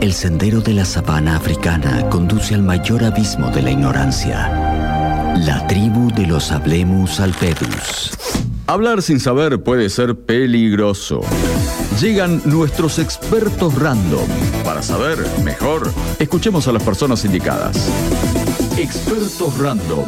El 0.00 0.12
sendero 0.12 0.60
de 0.60 0.74
la 0.74 0.84
sabana 0.84 1.34
africana 1.36 2.08
conduce 2.08 2.54
al 2.54 2.62
mayor 2.62 3.02
abismo 3.02 3.50
de 3.50 3.62
la 3.62 3.72
ignorancia. 3.72 5.34
La 5.36 5.66
tribu 5.66 6.12
de 6.12 6.24
los 6.24 6.52
Hablemus 6.52 7.18
Alpedus. 7.18 8.12
Hablar 8.68 9.02
sin 9.02 9.18
saber 9.18 9.60
puede 9.60 9.90
ser 9.90 10.14
peligroso. 10.14 11.22
Llegan 12.00 12.40
nuestros 12.44 13.00
expertos 13.00 13.74
random. 13.74 14.28
Para 14.64 14.82
saber 14.82 15.18
mejor, 15.42 15.90
escuchemos 16.20 16.68
a 16.68 16.72
las 16.72 16.82
personas 16.84 17.24
indicadas. 17.24 17.88
Expertos 18.78 19.58
random. 19.58 20.04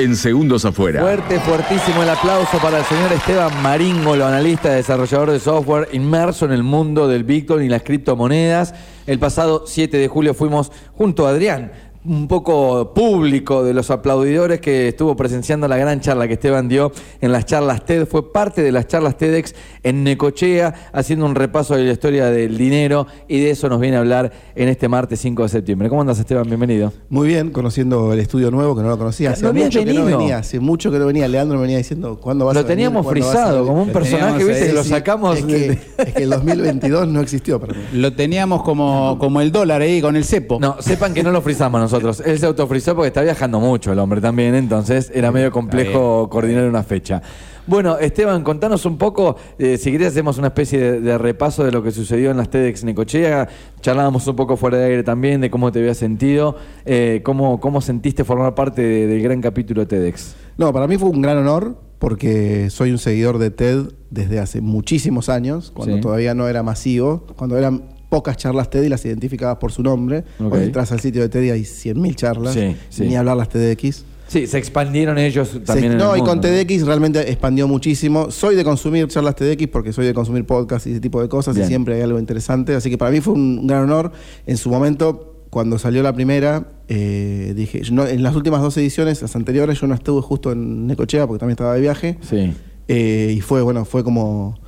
En 0.00 0.16
segundos 0.16 0.64
afuera. 0.64 1.02
Fuerte, 1.02 1.38
fuertísimo 1.40 2.02
el 2.02 2.08
aplauso 2.08 2.56
para 2.62 2.78
el 2.78 2.84
señor 2.86 3.12
Esteban 3.12 3.62
Maringolo, 3.62 4.24
analista, 4.24 4.70
desarrollador 4.70 5.30
de 5.30 5.38
software, 5.38 5.88
inmerso 5.92 6.46
en 6.46 6.52
el 6.52 6.62
mundo 6.62 7.06
del 7.06 7.22
Bitcoin 7.22 7.66
y 7.66 7.68
las 7.68 7.82
criptomonedas. 7.82 8.74
El 9.06 9.18
pasado 9.18 9.64
7 9.66 9.98
de 9.98 10.08
julio 10.08 10.32
fuimos 10.32 10.72
junto 10.94 11.26
a 11.26 11.30
Adrián 11.30 11.72
un 12.04 12.28
poco 12.28 12.94
público 12.94 13.62
de 13.62 13.74
los 13.74 13.90
aplaudidores 13.90 14.60
que 14.60 14.88
estuvo 14.88 15.16
presenciando 15.16 15.68
la 15.68 15.76
gran 15.76 16.00
charla 16.00 16.26
que 16.26 16.34
Esteban 16.34 16.68
dio 16.68 16.92
en 17.20 17.32
las 17.32 17.44
charlas 17.44 17.84
TED. 17.84 18.06
Fue 18.06 18.32
parte 18.32 18.62
de 18.62 18.72
las 18.72 18.86
charlas 18.86 19.18
TEDx 19.18 19.54
en 19.82 20.02
Necochea, 20.02 20.90
haciendo 20.92 21.26
un 21.26 21.34
repaso 21.34 21.76
de 21.76 21.84
la 21.84 21.92
historia 21.92 22.26
del 22.26 22.56
dinero 22.56 23.06
y 23.28 23.40
de 23.40 23.50
eso 23.50 23.68
nos 23.68 23.80
viene 23.80 23.96
a 23.96 24.00
hablar 24.00 24.32
en 24.54 24.68
este 24.68 24.88
martes 24.88 25.20
5 25.20 25.42
de 25.42 25.48
septiembre. 25.48 25.88
¿Cómo 25.88 26.00
andas, 26.00 26.18
Esteban? 26.18 26.46
Bienvenido. 26.46 26.92
Muy 27.10 27.28
bien, 27.28 27.50
conociendo 27.50 28.12
el 28.12 28.20
estudio 28.20 28.50
nuevo 28.50 28.74
que 28.74 28.82
no 28.82 28.88
lo 28.88 28.98
conocía. 28.98 29.32
Hace 29.32 29.52
mucho 29.52 29.84
que 29.84 29.92
no 29.92 30.04
venía, 30.04 30.38
hace 30.38 30.58
mucho 30.58 30.90
que 30.90 30.98
no 30.98 31.06
venía. 31.06 31.28
Leandro 31.28 31.56
me 31.56 31.62
venía 31.62 31.78
diciendo 31.78 32.18
cuándo 32.18 32.46
vas 32.46 32.54
lo 32.54 32.60
a 32.60 32.62
venir. 32.62 32.86
Lo 32.86 32.92
teníamos 32.92 33.06
frisado, 33.06 33.66
como 33.66 33.82
un 33.82 33.90
personaje, 33.90 34.42
¿viste? 34.42 34.68
Que 34.68 34.72
lo 34.72 34.84
sacamos. 34.84 35.38
Es 35.38 35.44
que, 35.44 35.78
es 35.98 36.14
que, 36.14 36.22
el 36.22 36.30
2022 36.30 37.08
no 37.08 37.20
existió 37.20 37.60
para 37.60 37.74
mí. 37.74 37.80
Lo 37.92 38.14
teníamos 38.14 38.62
como, 38.62 39.18
como 39.18 39.40
el 39.42 39.52
dólar 39.52 39.82
ahí 39.82 40.00
con 40.00 40.16
el 40.16 40.24
cepo. 40.24 40.58
No, 40.60 40.76
sepan 40.80 41.12
que 41.12 41.22
no 41.22 41.30
lo 41.30 41.42
frisamos 41.42 41.89
nosotros. 41.92 42.22
Él 42.26 42.38
se 42.38 42.46
autofrizó 42.46 42.94
porque 42.94 43.08
está 43.08 43.22
viajando 43.22 43.60
mucho 43.60 43.92
el 43.92 43.98
hombre 43.98 44.20
también, 44.20 44.54
entonces 44.54 45.10
era 45.14 45.30
medio 45.32 45.50
complejo 45.50 46.28
coordinar 46.28 46.68
una 46.68 46.82
fecha. 46.82 47.22
Bueno, 47.66 47.98
Esteban, 47.98 48.42
contanos 48.42 48.84
un 48.86 48.98
poco, 48.98 49.36
eh, 49.58 49.76
si 49.76 49.92
querés 49.92 50.08
hacemos 50.08 50.38
una 50.38 50.48
especie 50.48 51.00
de, 51.00 51.18
repaso 51.18 51.62
de 51.62 51.70
lo 51.70 51.82
que 51.82 51.92
sucedió 51.92 52.30
en 52.30 52.36
las 52.36 52.50
TEDx 52.50 52.84
Necochea, 52.84 53.48
charlábamos 53.80 54.26
un 54.26 54.34
poco 54.34 54.56
fuera 54.56 54.78
de 54.78 54.86
aire 54.86 55.02
también 55.02 55.40
de 55.40 55.50
cómo 55.50 55.70
te 55.70 55.78
habías 55.78 55.96
sentido, 55.96 56.56
eh, 56.84 57.20
cómo, 57.22 57.60
cómo 57.60 57.80
sentiste 57.80 58.24
formar 58.24 58.54
parte 58.54 58.82
del 58.82 59.22
gran 59.22 59.40
capítulo 59.40 59.82
de 59.82 59.86
TEDx. 59.86 60.34
No, 60.56 60.72
para 60.72 60.86
mí 60.86 60.96
fue 60.96 61.10
un 61.10 61.22
gran 61.22 61.38
honor 61.38 61.76
porque 62.00 62.70
soy 62.70 62.90
un 62.92 62.98
seguidor 62.98 63.38
de 63.38 63.50
TED 63.50 63.92
desde 64.08 64.40
hace 64.40 64.62
muchísimos 64.62 65.28
años, 65.28 65.70
cuando 65.70 66.00
todavía 66.00 66.34
no 66.34 66.48
era 66.48 66.62
masivo, 66.62 67.26
cuando 67.36 67.58
eran 67.58 67.99
pocas 68.10 68.36
charlas 68.36 68.68
TED 68.68 68.82
y 68.82 68.88
las 68.90 69.02
identificadas 69.06 69.56
por 69.56 69.72
su 69.72 69.82
nombre. 69.82 70.24
Hoy 70.38 70.64
entras 70.64 70.92
al 70.92 71.00
sitio 71.00 71.22
de 71.22 71.30
TED 71.30 71.44
y 71.44 71.50
hay 71.50 71.62
100.000 71.62 72.14
charlas, 72.14 72.58
ni 72.98 73.16
hablar 73.16 73.38
las 73.38 73.48
TEDx. 73.48 74.04
Sí, 74.26 74.46
se 74.46 74.58
expandieron 74.58 75.18
ellos 75.18 75.58
también. 75.64 75.96
no, 75.96 76.16
y 76.16 76.20
con 76.20 76.40
TEDx 76.40 76.86
realmente 76.86 77.28
expandió 77.30 77.66
muchísimo. 77.66 78.30
Soy 78.30 78.54
de 78.54 78.62
consumir 78.62 79.08
charlas 79.08 79.34
TEDx 79.34 79.66
porque 79.68 79.92
soy 79.92 80.06
de 80.06 80.14
consumir 80.14 80.44
podcasts 80.44 80.86
y 80.86 80.92
ese 80.92 81.00
tipo 81.00 81.20
de 81.22 81.28
cosas 81.28 81.56
y 81.56 81.64
siempre 81.64 81.94
hay 81.94 82.02
algo 82.02 82.18
interesante. 82.18 82.74
Así 82.74 82.90
que 82.90 82.98
para 82.98 83.10
mí 83.10 83.20
fue 83.20 83.34
un 83.34 83.66
gran 83.66 83.84
honor. 83.84 84.12
En 84.46 84.56
su 84.56 84.70
momento, 84.70 85.46
cuando 85.50 85.78
salió 85.78 86.02
la 86.04 86.12
primera, 86.12 86.68
eh, 86.86 87.54
dije, 87.56 87.82
en 87.84 88.22
las 88.22 88.36
últimas 88.36 88.60
dos 88.62 88.76
ediciones, 88.76 89.20
las 89.20 89.34
anteriores, 89.34 89.80
yo 89.80 89.88
no 89.88 89.94
estuve 89.94 90.22
justo 90.22 90.52
en 90.52 90.86
Necochea 90.86 91.26
porque 91.26 91.40
también 91.40 91.54
estaba 91.54 91.74
de 91.74 91.80
viaje. 91.80 92.18
Sí. 92.20 92.52
Eh, 92.86 93.34
y 93.36 93.40
fue, 93.40 93.62
bueno, 93.62 93.84
fue 93.84 94.04
como 94.04 94.59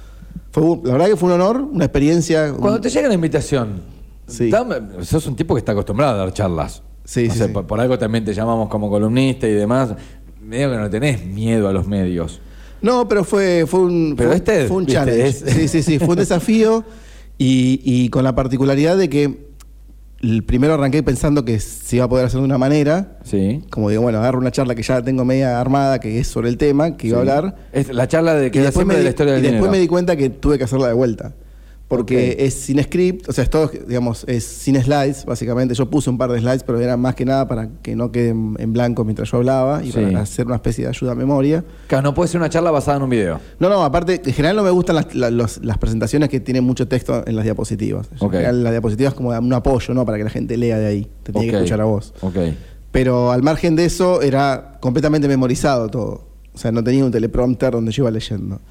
la 0.55 0.93
verdad 0.93 1.07
que 1.07 1.17
fue 1.17 1.29
un 1.29 1.35
honor, 1.35 1.61
una 1.61 1.85
experiencia. 1.85 2.53
Cuando 2.53 2.81
te 2.81 2.91
llega 2.91 3.09
la 3.09 3.15
invitación, 3.15 3.83
sí. 4.27 4.51
sos 5.03 5.27
un 5.27 5.37
tipo 5.37 5.55
que 5.55 5.61
está 5.61 5.73
acostumbrado 5.73 6.15
a 6.15 6.17
dar 6.19 6.33
charlas. 6.33 6.83
Sí, 7.05 7.29
sí, 7.31 7.49
Por, 7.49 7.81
algo 7.81 7.99
también 7.99 8.25
te 8.25 8.33
llamamos 8.33 8.69
como 8.69 8.89
columnista 8.89 9.49
y 9.49 9.53
demás. 9.53 9.95
Medio 10.41 10.71
que 10.71 10.77
no 10.77 10.91
tenés 10.91 11.25
miedo 11.25 11.69
a 11.69 11.73
los 11.73 11.87
medios. 11.87 12.41
No, 12.81 13.09
pero 13.09 13.25
fue, 13.25 13.65
fue 13.67 13.81
un, 13.81 14.15
pero 14.17 14.33
este, 14.33 14.67
fue 14.67 14.79
un 14.79 14.87
challenge. 14.87 15.33
Sí, 15.33 15.69
sí, 15.69 15.83
sí, 15.83 15.99
fue 15.99 16.11
un 16.11 16.17
desafío 16.17 16.85
y, 17.39 17.81
y 17.85 18.09
con 18.09 18.25
la 18.25 18.35
particularidad 18.35 18.97
de 18.97 19.09
que 19.09 19.52
el 20.23 20.45
primero 20.45 20.75
arranqué 20.75 21.03
pensando 21.03 21.45
que 21.45 21.59
se 21.59 21.97
iba 21.97 22.05
a 22.05 22.09
poder 22.09 22.27
hacer 22.27 22.41
de 22.41 22.47
una 22.47 22.59
manera. 22.59 23.19
Sí. 23.25 23.63
Como 23.71 23.91
digo, 23.91 24.03
bueno, 24.03 24.19
agarro 24.19 24.39
una 24.39 24.53
charla 24.53 24.75
que 24.75 24.83
ya 24.83 25.03
tengo 25.03 25.25
media 25.25 25.61
armada, 25.61 25.99
que 25.99 26.21
es 26.21 26.29
sobre 26.29 26.49
el 26.49 26.57
tema, 26.57 26.97
que 26.97 27.09
iba 27.09 27.19
a 27.19 27.21
hablar. 27.21 27.57
Es 27.73 27.93
la 27.93 28.07
charla 28.07 28.35
de 28.35 28.51
que 28.51 28.61
y 28.61 28.63
después 28.63 28.87
me 28.87 28.97
de 28.97 29.03
la 29.03 29.11
historia 29.11 29.35
del 29.35 29.45
Y 29.45 29.51
después 29.51 29.71
me 29.71 29.79
di 29.79 29.89
cuenta 29.89 30.17
que 30.17 30.31
tuve 30.31 30.59
que 30.59 30.65
hacerla 30.65 30.89
de 30.89 30.95
vuelta 30.95 31.35
porque 31.93 32.37
es 32.39 32.55
sin 32.55 32.83
script, 32.83 33.29
o 33.29 33.33
sea, 33.33 33.45
es 33.45 33.51
todo, 33.51 33.71
digamos, 33.87 34.25
es 34.27 34.45
sin 34.45 34.83
slides, 34.83 35.27
básicamente. 35.27 35.75
Yo 35.75 35.91
puse 35.91 36.09
un 36.09 36.17
par 36.17 36.33
de 36.33 36.41
slides, 36.41 36.63
pero 36.65 36.81
era 36.81 36.97
más 36.97 37.15
que 37.15 37.27
nada 37.27 37.47
para 37.47 37.69
que 37.83 37.95
no 37.95 38.11
queden 38.11 38.57
en 38.59 38.73
blanco 38.73 39.05
mientras 39.05 39.31
yo 39.31 39.37
hablaba 39.37 39.85
y 39.85 39.93
para 39.93 40.21
hacer 40.21 40.47
una 40.47 40.55
especie 40.55 40.85
de 40.85 40.89
ayuda 40.89 41.13
a 41.13 41.15
memoria. 41.15 41.63
Claro, 41.89 42.05
no 42.05 42.15
puede 42.15 42.29
ser 42.29 42.41
una 42.41 42.49
charla 42.49 42.71
basada 42.71 42.97
en 42.97 43.03
un 43.03 43.11
video. 43.11 43.41
No, 43.59 43.69
no, 43.69 43.85
aparte, 43.85 44.23
en 44.25 44.33
general 44.33 44.57
no 44.57 44.63
me 44.63 44.71
gustan 44.71 45.05
las, 45.13 45.79
presentaciones 45.79 46.31
que 46.31 46.41
tienen 46.41 46.65
mucho 46.65 46.89
texto 46.89 47.25
en 47.27 47.37
las 47.37 47.45
diapositivas. 47.45 48.09
En 48.19 48.31
general, 48.31 48.65
las 48.65 48.73
diapositivas 48.73 49.13
como 49.13 49.29
un 49.29 49.53
apoyo, 49.53 49.93
¿no? 49.93 50.07
Para 50.07 50.17
que 50.17 50.25
la 50.25 50.31
gente 50.31 50.57
lea 50.57 50.79
de 50.79 50.87
ahí, 50.87 51.11
te 51.23 51.31
tiene 51.31 51.49
que 51.51 51.57
escuchar 51.57 51.83
a 51.83 51.85
vos. 51.85 52.15
Okay. 52.23 52.57
Pero 52.91 53.33
al 53.33 53.43
margen 53.43 53.77
de 53.77 53.85
eso, 53.85 54.23
era 54.23 54.79
completamente 54.81 55.29
memorizado 55.29 55.89
todo. 55.89 56.27
O 56.55 56.59
sea, 56.59 56.73
no 56.73 56.83
tenía 56.83 57.05
un 57.05 57.11
teleprompter 57.11 57.73
donde 57.73 57.93
yo 57.93 58.05
iba 58.05 58.11
leyendo 58.11 58.63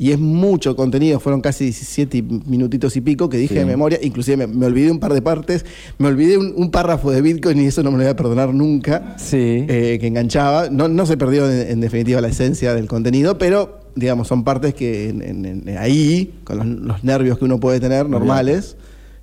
y 0.00 0.12
es 0.12 0.18
mucho 0.18 0.74
contenido, 0.76 1.20
fueron 1.20 1.42
casi 1.42 1.64
17 1.64 2.22
minutitos 2.46 2.96
y 2.96 3.02
pico 3.02 3.28
que 3.28 3.36
dije 3.36 3.56
de 3.56 3.66
memoria, 3.66 3.98
inclusive 4.00 4.46
me, 4.46 4.64
olvidé 4.64 4.90
un 4.90 4.98
par 4.98 5.12
de 5.12 5.20
partes, 5.20 5.66
me 5.98 6.08
olvidé 6.08 6.38
un, 6.38 6.70
párrafo 6.70 7.10
de 7.10 7.20
Bitcoin 7.20 7.60
y 7.60 7.66
eso 7.66 7.82
no 7.82 7.90
me 7.90 7.98
lo 7.98 8.04
voy 8.04 8.10
a 8.10 8.16
perdonar 8.16 8.54
nunca, 8.54 9.14
sí. 9.18 9.66
Eh, 9.68 9.98
que 10.00 10.06
enganchaba, 10.06 10.70
no, 10.70 10.88
no 10.88 11.04
se 11.04 11.18
perdió 11.18 11.50
en, 11.50 11.80
definitiva 11.80 12.22
la 12.22 12.28
esencia 12.28 12.74
del 12.74 12.86
contenido, 12.86 13.36
pero 13.36 13.80
digamos, 13.94 14.26
son 14.26 14.42
partes 14.42 14.72
que 14.72 15.14
ahí, 15.78 16.32
con 16.44 16.88
los, 16.88 17.04
nervios 17.04 17.36
que 17.36 17.44
uno 17.44 17.60
puede 17.60 17.78
tener 17.78 18.08
normales, 18.08 18.78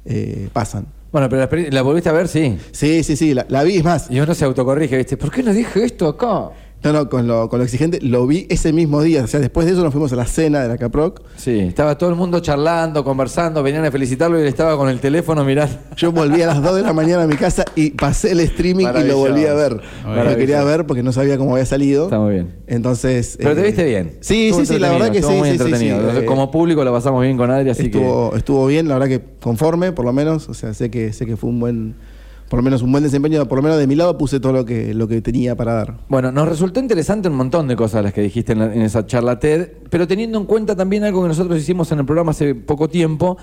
eh, 0.05 0.49
pasan. 0.53 0.85
Bueno, 1.11 1.27
pero 1.27 1.49
la, 1.71 1.81
volviste 1.81 2.09
a 2.09 2.13
ver, 2.13 2.27
sí. 2.27 2.55
Sí, 2.71 3.01
sí, 3.01 3.15
sí, 3.15 3.33
la, 3.33 3.47
la 3.49 3.63
vi, 3.63 3.77
es 3.77 3.83
más. 3.83 4.11
Y 4.11 4.19
uno 4.19 4.35
se 4.35 4.45
autocorrige, 4.45 4.95
¿viste? 4.95 5.17
¿Por 5.17 5.31
qué 5.31 5.41
no 5.41 5.53
dije 5.53 5.83
esto 5.83 6.07
acá? 6.07 6.51
No, 6.83 6.93
no, 6.93 7.09
con 7.09 7.27
lo, 7.27 7.49
con 7.49 7.59
lo 7.59 7.65
exigente. 7.65 7.99
Lo 8.01 8.27
vi 8.27 8.45
ese 8.49 8.71
mismo 8.71 9.01
día. 9.01 9.23
O 9.23 9.27
sea, 9.27 9.39
después 9.39 9.65
de 9.65 9.73
eso 9.73 9.83
nos 9.83 9.91
fuimos 9.91 10.13
a 10.13 10.15
la 10.15 10.25
cena 10.25 10.61
de 10.61 10.67
la 10.67 10.77
Caproc. 10.77 11.21
Sí, 11.35 11.59
estaba 11.59 11.97
todo 11.97 12.09
el 12.09 12.15
mundo 12.15 12.39
charlando, 12.39 13.03
conversando, 13.03 13.63
venían 13.63 13.83
a 13.85 13.91
felicitarlo 13.91 14.37
y 14.37 14.41
él 14.43 14.47
estaba 14.47 14.77
con 14.77 14.87
el 14.89 14.99
teléfono 14.99 15.43
mirando. 15.43 15.75
Yo 15.95 16.11
volví 16.11 16.41
a 16.41 16.47
las 16.47 16.61
2 16.61 16.75
de 16.75 16.81
la 16.83 16.93
mañana 16.93 17.23
a 17.23 17.27
mi 17.27 17.35
casa 17.35 17.65
y 17.75 17.91
pasé 17.91 18.31
el 18.31 18.41
streaming 18.41 18.87
y 18.95 19.03
lo 19.07 19.17
volví 19.17 19.45
a 19.45 19.53
ver. 19.53 19.81
Lo 20.05 20.35
quería 20.35 20.63
ver 20.63 20.85
porque 20.85 21.03
no 21.03 21.11
sabía 21.11 21.37
cómo 21.37 21.53
había 21.53 21.65
salido. 21.65 22.05
Está 22.05 22.19
muy 22.19 22.35
bien. 22.35 22.55
Entonces. 22.67 23.37
Pero 23.39 23.55
te 23.55 23.63
viste 23.63 23.83
bien. 23.83 24.17
Sí, 24.21 24.51
sí, 24.53 24.65
sí, 24.65 24.79
la 24.79 24.91
verdad 24.91 25.11
que 25.11 25.21
sí. 25.21 25.33
Muy 25.33 25.57
sí, 25.57 25.75
Sí, 25.77 25.89
eh, 25.89 26.25
Como 26.25 26.51
público 26.51 26.83
lo 26.83 26.91
pasamos 26.93 27.21
bien 27.21 27.37
con 27.37 27.51
Adri, 27.51 27.69
así 27.69 27.87
estuvo, 27.87 28.35
Estuvo 28.35 28.65
bien, 28.67 28.87
la 28.87 28.97
verdad 28.97 29.07
que 29.07 29.21
conforme, 29.41 29.91
por 29.91 30.05
lo 30.05 30.13
menos. 30.13 30.47
O 30.49 30.53
sea, 30.53 30.73
sé 30.73 30.89
que, 30.89 31.11
sé 31.13 31.25
que 31.25 31.37
fue 31.37 31.49
un 31.49 31.59
buen 31.59 31.95
por 32.49 32.59
lo 32.59 32.63
menos 32.63 32.81
un 32.81 32.91
buen 32.91 33.03
desempeño, 33.03 33.45
por 33.47 33.57
lo 33.57 33.61
menos 33.61 33.77
de 33.77 33.87
mi 33.87 33.95
lado 33.95 34.17
puse 34.17 34.39
todo 34.39 34.53
lo 34.53 34.65
que, 34.65 34.93
lo 34.93 35.07
que 35.07 35.21
tenía 35.21 35.55
para 35.55 35.73
dar. 35.73 35.97
Bueno, 36.07 36.31
nos 36.31 36.47
resultó 36.47 36.79
interesante 36.79 37.27
un 37.27 37.35
montón 37.35 37.67
de 37.67 37.75
cosas 37.75 38.03
las 38.03 38.13
que 38.13 38.21
dijiste 38.21 38.53
en, 38.53 38.61
en 38.61 38.81
esa 38.81 39.05
charla 39.05 39.39
TED, 39.39 39.69
pero 39.89 40.07
teniendo 40.07 40.37
en 40.37 40.45
cuenta 40.45 40.75
también 40.75 41.03
algo 41.03 41.21
que 41.21 41.27
nosotros 41.27 41.57
hicimos 41.59 41.91
en 41.91 41.99
el 41.99 42.05
programa 42.05 42.31
hace 42.31 42.55
poco 42.55 42.87
tiempo, 42.87 43.37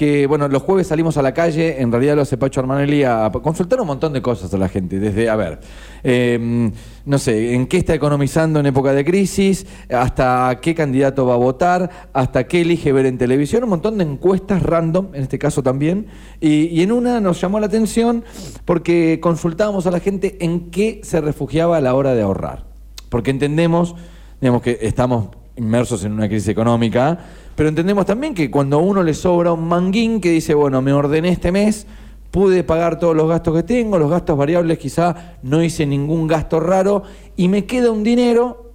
que, 0.00 0.26
bueno, 0.26 0.48
los 0.48 0.62
jueves 0.62 0.86
salimos 0.86 1.18
a 1.18 1.22
la 1.22 1.34
calle, 1.34 1.82
en 1.82 1.92
realidad 1.92 2.16
lo 2.16 2.22
hace 2.22 2.38
Pacho 2.38 2.60
Armanelli, 2.60 3.04
a 3.04 3.30
consultar 3.30 3.82
un 3.82 3.86
montón 3.86 4.14
de 4.14 4.22
cosas 4.22 4.54
a 4.54 4.56
la 4.56 4.66
gente, 4.66 4.98
desde, 4.98 5.28
a 5.28 5.36
ver, 5.36 5.60
em, 6.02 6.72
no 7.04 7.18
sé, 7.18 7.52
en 7.52 7.66
qué 7.66 7.76
está 7.76 7.92
economizando 7.92 8.60
en 8.60 8.64
época 8.64 8.94
de 8.94 9.04
crisis, 9.04 9.66
hasta 9.90 10.58
qué 10.62 10.74
candidato 10.74 11.26
va 11.26 11.34
a 11.34 11.36
votar, 11.36 11.90
hasta 12.14 12.44
qué 12.44 12.62
elige 12.62 12.92
ver 12.92 13.04
en 13.04 13.18
televisión, 13.18 13.62
un 13.64 13.68
montón 13.68 13.98
de 13.98 14.04
encuestas 14.04 14.62
random, 14.62 15.08
en 15.12 15.24
este 15.24 15.38
caso 15.38 15.62
también, 15.62 16.06
y, 16.40 16.68
y 16.68 16.80
en 16.80 16.92
una 16.92 17.20
nos 17.20 17.38
llamó 17.38 17.60
la 17.60 17.66
atención 17.66 18.24
porque 18.64 19.18
consultábamos 19.20 19.86
a 19.86 19.90
la 19.90 20.00
gente 20.00 20.38
en 20.40 20.70
qué 20.70 21.02
se 21.04 21.20
refugiaba 21.20 21.76
a 21.76 21.82
la 21.82 21.92
hora 21.92 22.14
de 22.14 22.22
ahorrar, 22.22 22.64
porque 23.10 23.32
entendemos, 23.32 23.96
digamos 24.40 24.62
que 24.62 24.78
estamos 24.80 25.28
inmersos 25.60 26.04
en 26.04 26.12
una 26.12 26.26
crisis 26.26 26.48
económica, 26.48 27.18
pero 27.54 27.68
entendemos 27.68 28.06
también 28.06 28.34
que 28.34 28.50
cuando 28.50 28.78
a 28.78 28.80
uno 28.80 29.02
le 29.02 29.14
sobra 29.14 29.52
un 29.52 29.68
manguín 29.68 30.20
que 30.20 30.30
dice, 30.30 30.54
bueno, 30.54 30.80
me 30.80 30.92
ordené 30.92 31.28
este 31.28 31.52
mes, 31.52 31.86
pude 32.30 32.64
pagar 32.64 32.98
todos 32.98 33.14
los 33.14 33.28
gastos 33.28 33.54
que 33.54 33.62
tengo, 33.62 33.98
los 33.98 34.10
gastos 34.10 34.36
variables 34.36 34.78
quizá 34.78 35.36
no 35.42 35.62
hice 35.62 35.84
ningún 35.84 36.26
gasto 36.26 36.60
raro 36.60 37.02
y 37.36 37.48
me 37.48 37.66
queda 37.66 37.90
un 37.90 38.02
dinero, 38.02 38.72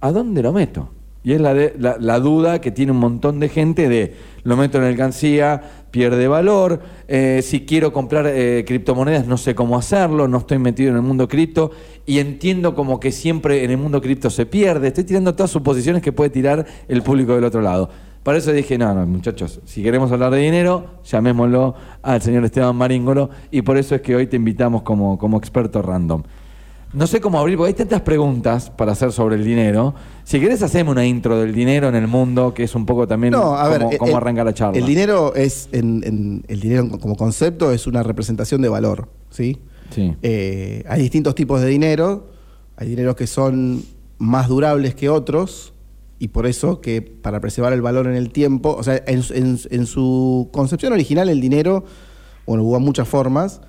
¿a 0.00 0.10
dónde 0.10 0.42
lo 0.42 0.52
meto? 0.52 0.90
Y 1.28 1.34
es 1.34 1.42
la, 1.42 1.54
la, 2.00 2.20
duda 2.20 2.58
que 2.58 2.70
tiene 2.70 2.90
un 2.90 3.00
montón 3.00 3.38
de 3.38 3.50
gente 3.50 3.90
de 3.90 4.14
lo 4.44 4.56
meto 4.56 4.78
en 4.78 4.84
alcancía, 4.84 5.60
pierde 5.90 6.26
valor, 6.26 6.80
eh, 7.06 7.42
si 7.44 7.66
quiero 7.66 7.92
comprar 7.92 8.26
eh, 8.26 8.64
criptomonedas 8.66 9.26
no 9.26 9.36
sé 9.36 9.54
cómo 9.54 9.76
hacerlo, 9.76 10.26
no 10.26 10.38
estoy 10.38 10.56
metido 10.58 10.88
en 10.88 10.96
el 10.96 11.02
mundo 11.02 11.28
cripto 11.28 11.70
y 12.06 12.18
entiendo 12.18 12.74
como 12.74 12.98
que 12.98 13.12
siempre 13.12 13.62
en 13.62 13.72
el 13.72 13.76
mundo 13.76 14.00
cripto 14.00 14.30
se 14.30 14.46
pierde. 14.46 14.88
Estoy 14.88 15.04
tirando 15.04 15.34
todas 15.34 15.50
suposiciones 15.50 16.00
que 16.00 16.12
puede 16.12 16.30
tirar 16.30 16.64
el 16.88 17.02
público 17.02 17.34
del 17.34 17.44
otro 17.44 17.60
lado. 17.60 17.90
Por 18.22 18.34
eso 18.34 18.50
dije, 18.50 18.78
no, 18.78 18.94
no, 18.94 19.04
muchachos, 19.04 19.60
si 19.66 19.82
queremos 19.82 20.10
hablar 20.10 20.32
de 20.32 20.38
dinero, 20.38 20.86
llamémoslo 21.04 21.74
al 22.00 22.22
señor 22.22 22.42
Esteban 22.46 22.74
Maríngolo 22.74 23.28
y 23.50 23.60
por 23.60 23.76
eso 23.76 23.94
es 23.94 24.00
que 24.00 24.16
hoy 24.16 24.28
te 24.28 24.36
invitamos 24.36 24.80
como, 24.80 25.18
como 25.18 25.36
experto 25.36 25.82
random. 25.82 26.22
No 26.94 27.06
sé 27.06 27.20
cómo 27.20 27.38
abrir, 27.38 27.56
porque 27.58 27.68
hay 27.68 27.74
tantas 27.74 28.00
preguntas 28.00 28.70
para 28.70 28.92
hacer 28.92 29.12
sobre 29.12 29.36
el 29.36 29.44
dinero. 29.44 29.94
Si 30.24 30.40
querés, 30.40 30.62
hacemos 30.62 30.92
una 30.92 31.04
intro 31.06 31.38
del 31.38 31.54
dinero 31.54 31.88
en 31.88 31.94
el 31.94 32.06
mundo, 32.08 32.54
que 32.54 32.64
es 32.64 32.74
un 32.74 32.86
poco 32.86 33.06
también 33.06 33.32
No, 33.32 33.54
a 33.56 33.68
ver, 33.68 33.80
cómo, 33.80 33.92
el- 33.92 33.98
cómo 33.98 34.16
arranca 34.16 34.42
la 34.42 34.54
charla. 34.54 34.78
El 34.78 34.86
dinero 34.86 35.34
es, 35.34 35.68
en, 35.72 36.02
en- 36.04 36.44
el 36.48 36.60
dinero 36.60 36.88
como 36.98 37.14
concepto 37.14 37.72
es 37.72 37.86
una 37.86 38.02
representación 38.02 38.62
de 38.62 38.70
valor, 38.70 39.08
¿sí? 39.30 39.58
Sí. 39.90 40.14
Eh, 40.22 40.82
hay 40.88 41.02
distintos 41.02 41.34
tipos 41.34 41.60
de 41.60 41.66
dinero. 41.68 42.28
Hay 42.76 42.88
dineros 42.88 43.16
que 43.16 43.26
son 43.26 43.82
más 44.18 44.48
durables 44.48 44.94
que 44.94 45.10
otros 45.10 45.74
y 46.18 46.28
por 46.28 46.46
eso 46.46 46.80
que 46.80 47.02
para 47.02 47.38
preservar 47.40 47.72
el 47.74 47.82
valor 47.82 48.06
en 48.06 48.14
el 48.14 48.30
tiempo, 48.30 48.74
o 48.74 48.82
sea, 48.82 49.02
en, 49.06 49.22
su- 49.22 49.34
en- 49.34 49.58
en 49.70 49.84
su 49.86 50.48
concepción 50.52 50.94
original 50.94 51.28
el 51.28 51.40
dinero, 51.42 51.84
bueno, 52.46 52.62
hubo 52.64 52.80
muchas 52.80 53.06
formas, 53.08 53.60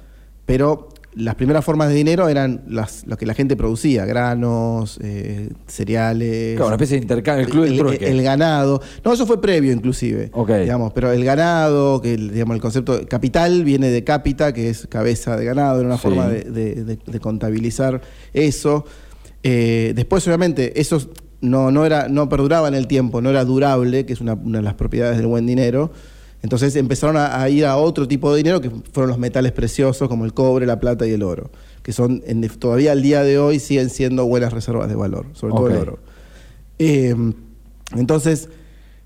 pero 0.45 0.88
las 1.15 1.35
primeras 1.35 1.65
formas 1.65 1.89
de 1.89 1.95
dinero 1.95 2.29
eran 2.29 2.61
las, 2.67 3.06
lo 3.07 3.17
que 3.17 3.25
la 3.25 3.33
gente 3.33 3.56
producía, 3.56 4.06
granos, 4.06 5.00
eh, 5.01 5.50
cereales. 5.67 6.51
Claro, 6.56 6.67
una 6.67 6.75
especie 6.75 6.97
de 6.97 7.01
intercambio, 7.01 7.45
el 7.45 7.50
club 7.51 7.63
del 7.63 7.73
el, 7.73 7.79
trueque. 7.79 8.07
el 8.11 8.21
ganado. 8.21 8.81
No, 9.03 9.13
eso 9.13 9.25
fue 9.25 9.41
previo 9.41 9.71
inclusive. 9.73 10.29
Ok. 10.33 10.51
Digamos, 10.51 10.94
pero 10.94 11.11
el 11.11 11.23
ganado, 11.25 12.01
que 12.01 12.13
el, 12.13 12.31
digamos, 12.31 12.56
el 12.56 12.61
concepto 12.61 13.00
capital 13.07 13.63
viene 13.63 13.89
de 13.89 14.03
cápita, 14.03 14.53
que 14.53 14.69
es 14.69 14.85
cabeza 14.88 15.35
de 15.35 15.45
ganado, 15.45 15.79
era 15.79 15.88
una 15.88 15.97
Sí. 15.97 16.03
forma 16.03 16.27
de, 16.27 16.44
de- 16.44 16.83
de- 16.83 17.00
de 17.06 17.19
contabilizar 17.19 18.01
eso. 18.33 18.85
Eh, 19.44 19.94
después, 19.95 20.25
obviamente, 20.27 20.79
eso 20.79 21.01
no, 21.41 21.71
no, 21.71 21.85
era, 21.85 22.07
no 22.07 22.29
perduraba 22.29 22.67
en 22.67 22.75
el 22.75 22.88
tiempo, 22.88 23.21
no 23.21 23.29
era 23.29 23.45
durable, 23.45 24.06
que 24.06 24.13
es 24.13 24.21
una, 24.21 24.33
una 24.33 24.59
de 24.59 24.63
las 24.63 24.73
propiedades 24.75 25.17
del 25.17 25.27
buen 25.27 25.45
dinero. 25.47 25.91
Entonces 26.41 26.75
empezaron 26.77 27.18
a, 27.18 27.41
a 27.41 27.50
ir 27.50 27.65
a 27.65 27.75
otro 27.77 28.07
tipo 28.07 28.31
de 28.31 28.38
dinero, 28.38 28.62
que 28.62 28.69
fueron 28.94 29.09
los 29.09 29.19
metales 29.19 29.51
preciosos, 29.51 30.07
como 30.07 30.24
el 30.25 30.33
cobre, 30.33 30.65
la 30.65 30.80
plata 30.80 31.06
y 31.06 31.12
el 31.12 31.21
oro, 31.24 31.50
que 31.83 31.91
son 31.91 32.24
en- 32.25 32.47
todavía 32.47 32.94
al 32.94 33.01
día 33.01 33.24
de 33.24 33.38
hoy 33.39 33.59
siguen 33.59 33.89
siendo 33.89 34.25
buenas 34.25 34.53
reservas 34.53 34.88
de 34.89 34.95
valor, 34.95 35.25
sobre 35.33 35.53
todo 35.53 35.68
el 35.68 35.74
oro. 35.81 36.00
Eh, 36.80 37.13
entonces, 37.95 38.50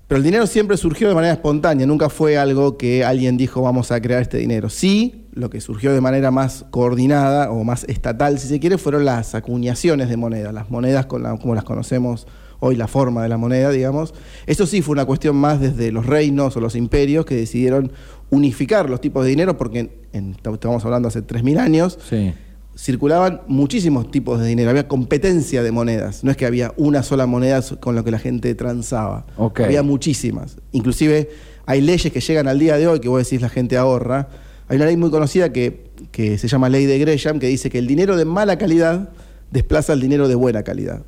pero 0.06 0.18
el 0.18 0.22
dinero 0.24 0.46
siempre 0.46 0.76
surgió 0.76 1.08
de 1.08 1.14
manera 1.14 1.32
espontánea, 1.34 1.86
nunca 1.86 2.08
fue 2.08 2.36
algo 2.38 2.76
que 2.76 3.04
alguien 3.04 3.36
dijo 3.36 3.62
vamos 3.62 3.90
a 3.90 4.00
crear 4.00 4.20
este 4.22 4.36
dinero. 4.38 4.68
Sí, 4.68 5.24
lo 5.32 5.50
que 5.50 5.60
surgió 5.60 5.92
de 5.92 6.00
manera 6.00 6.30
más 6.30 6.64
coordinada 6.70 7.50
o 7.50 7.64
más 7.64 7.84
estatal, 7.84 8.38
si 8.38 8.46
se 8.46 8.60
quiere, 8.60 8.78
fueron 8.78 9.04
las 9.04 9.34
acuñaciones 9.34 10.08
de 10.08 10.16
moneda, 10.16 10.52
las 10.52 10.70
monedas 10.70 11.06
con 11.06 11.22
la- 11.22 11.36
como 11.38 11.54
las 11.54 11.64
conocemos 11.64 12.26
hoy, 12.64 12.76
la 12.76 12.88
forma 12.88 13.22
de 13.22 13.28
la 13.28 13.36
moneda, 13.36 13.70
digamos. 13.70 14.14
Eso 14.46 14.66
sí 14.66 14.80
fue 14.82 14.92
una 14.94 15.04
cuestión 15.04 15.36
más 15.36 15.60
desde 15.60 15.92
los 15.92 16.06
reinos 16.06 16.56
o 16.56 16.60
los 16.60 16.74
imperios 16.76 17.24
que 17.26 17.36
decidieron 17.36 17.92
unificar 18.30 18.88
los 18.88 19.00
tipos 19.00 19.24
de 19.24 19.30
dinero, 19.30 19.56
porque 19.56 19.90
en- 20.12 20.36
estamos 20.52 20.84
hablando 20.84 21.08
hace 21.08 21.22
3.000 21.22 21.58
años, 21.58 21.98
Sí. 22.08 22.32
circulaban 22.76 23.42
muchísimos 23.46 24.10
tipos 24.10 24.40
de 24.40 24.46
dinero, 24.48 24.70
había 24.70 24.88
competencia 24.88 25.62
de 25.62 25.70
monedas, 25.70 26.24
no 26.24 26.30
es 26.30 26.36
que 26.36 26.46
había 26.46 26.72
una 26.76 27.02
sola 27.02 27.26
moneda 27.26 27.60
con 27.80 27.94
lo 27.94 28.02
que 28.02 28.10
la 28.10 28.18
gente 28.18 28.54
transaba, 28.54 29.26
había 29.64 29.82
muchísimas. 29.82 30.56
Inclusive 30.72 31.28
hay 31.66 31.80
leyes 31.80 32.12
que 32.12 32.20
llegan 32.20 32.48
al 32.48 32.58
día 32.58 32.76
de 32.76 32.88
hoy 32.88 33.00
que 33.00 33.08
vos 33.08 33.22
decís 33.22 33.40
la 33.40 33.48
gente 33.48 33.76
ahorra. 33.76 34.28
Hay 34.68 34.76
una 34.76 34.86
ley 34.86 34.96
muy 34.96 35.10
conocida 35.10 35.52
que, 35.52 35.90
que 36.10 36.36
se 36.38 36.48
llama 36.48 36.68
ley 36.68 36.86
de 36.86 36.98
Gresham 36.98 37.38
que 37.38 37.46
dice 37.46 37.70
que 37.70 37.78
el 37.78 37.86
dinero 37.86 38.16
de 38.16 38.24
mala 38.24 38.56
calidad 38.58 39.10
desplaza 39.50 39.92
el 39.92 40.00
dinero 40.00 40.26
de 40.26 40.34
buena 40.34 40.62
calidad. 40.62 41.02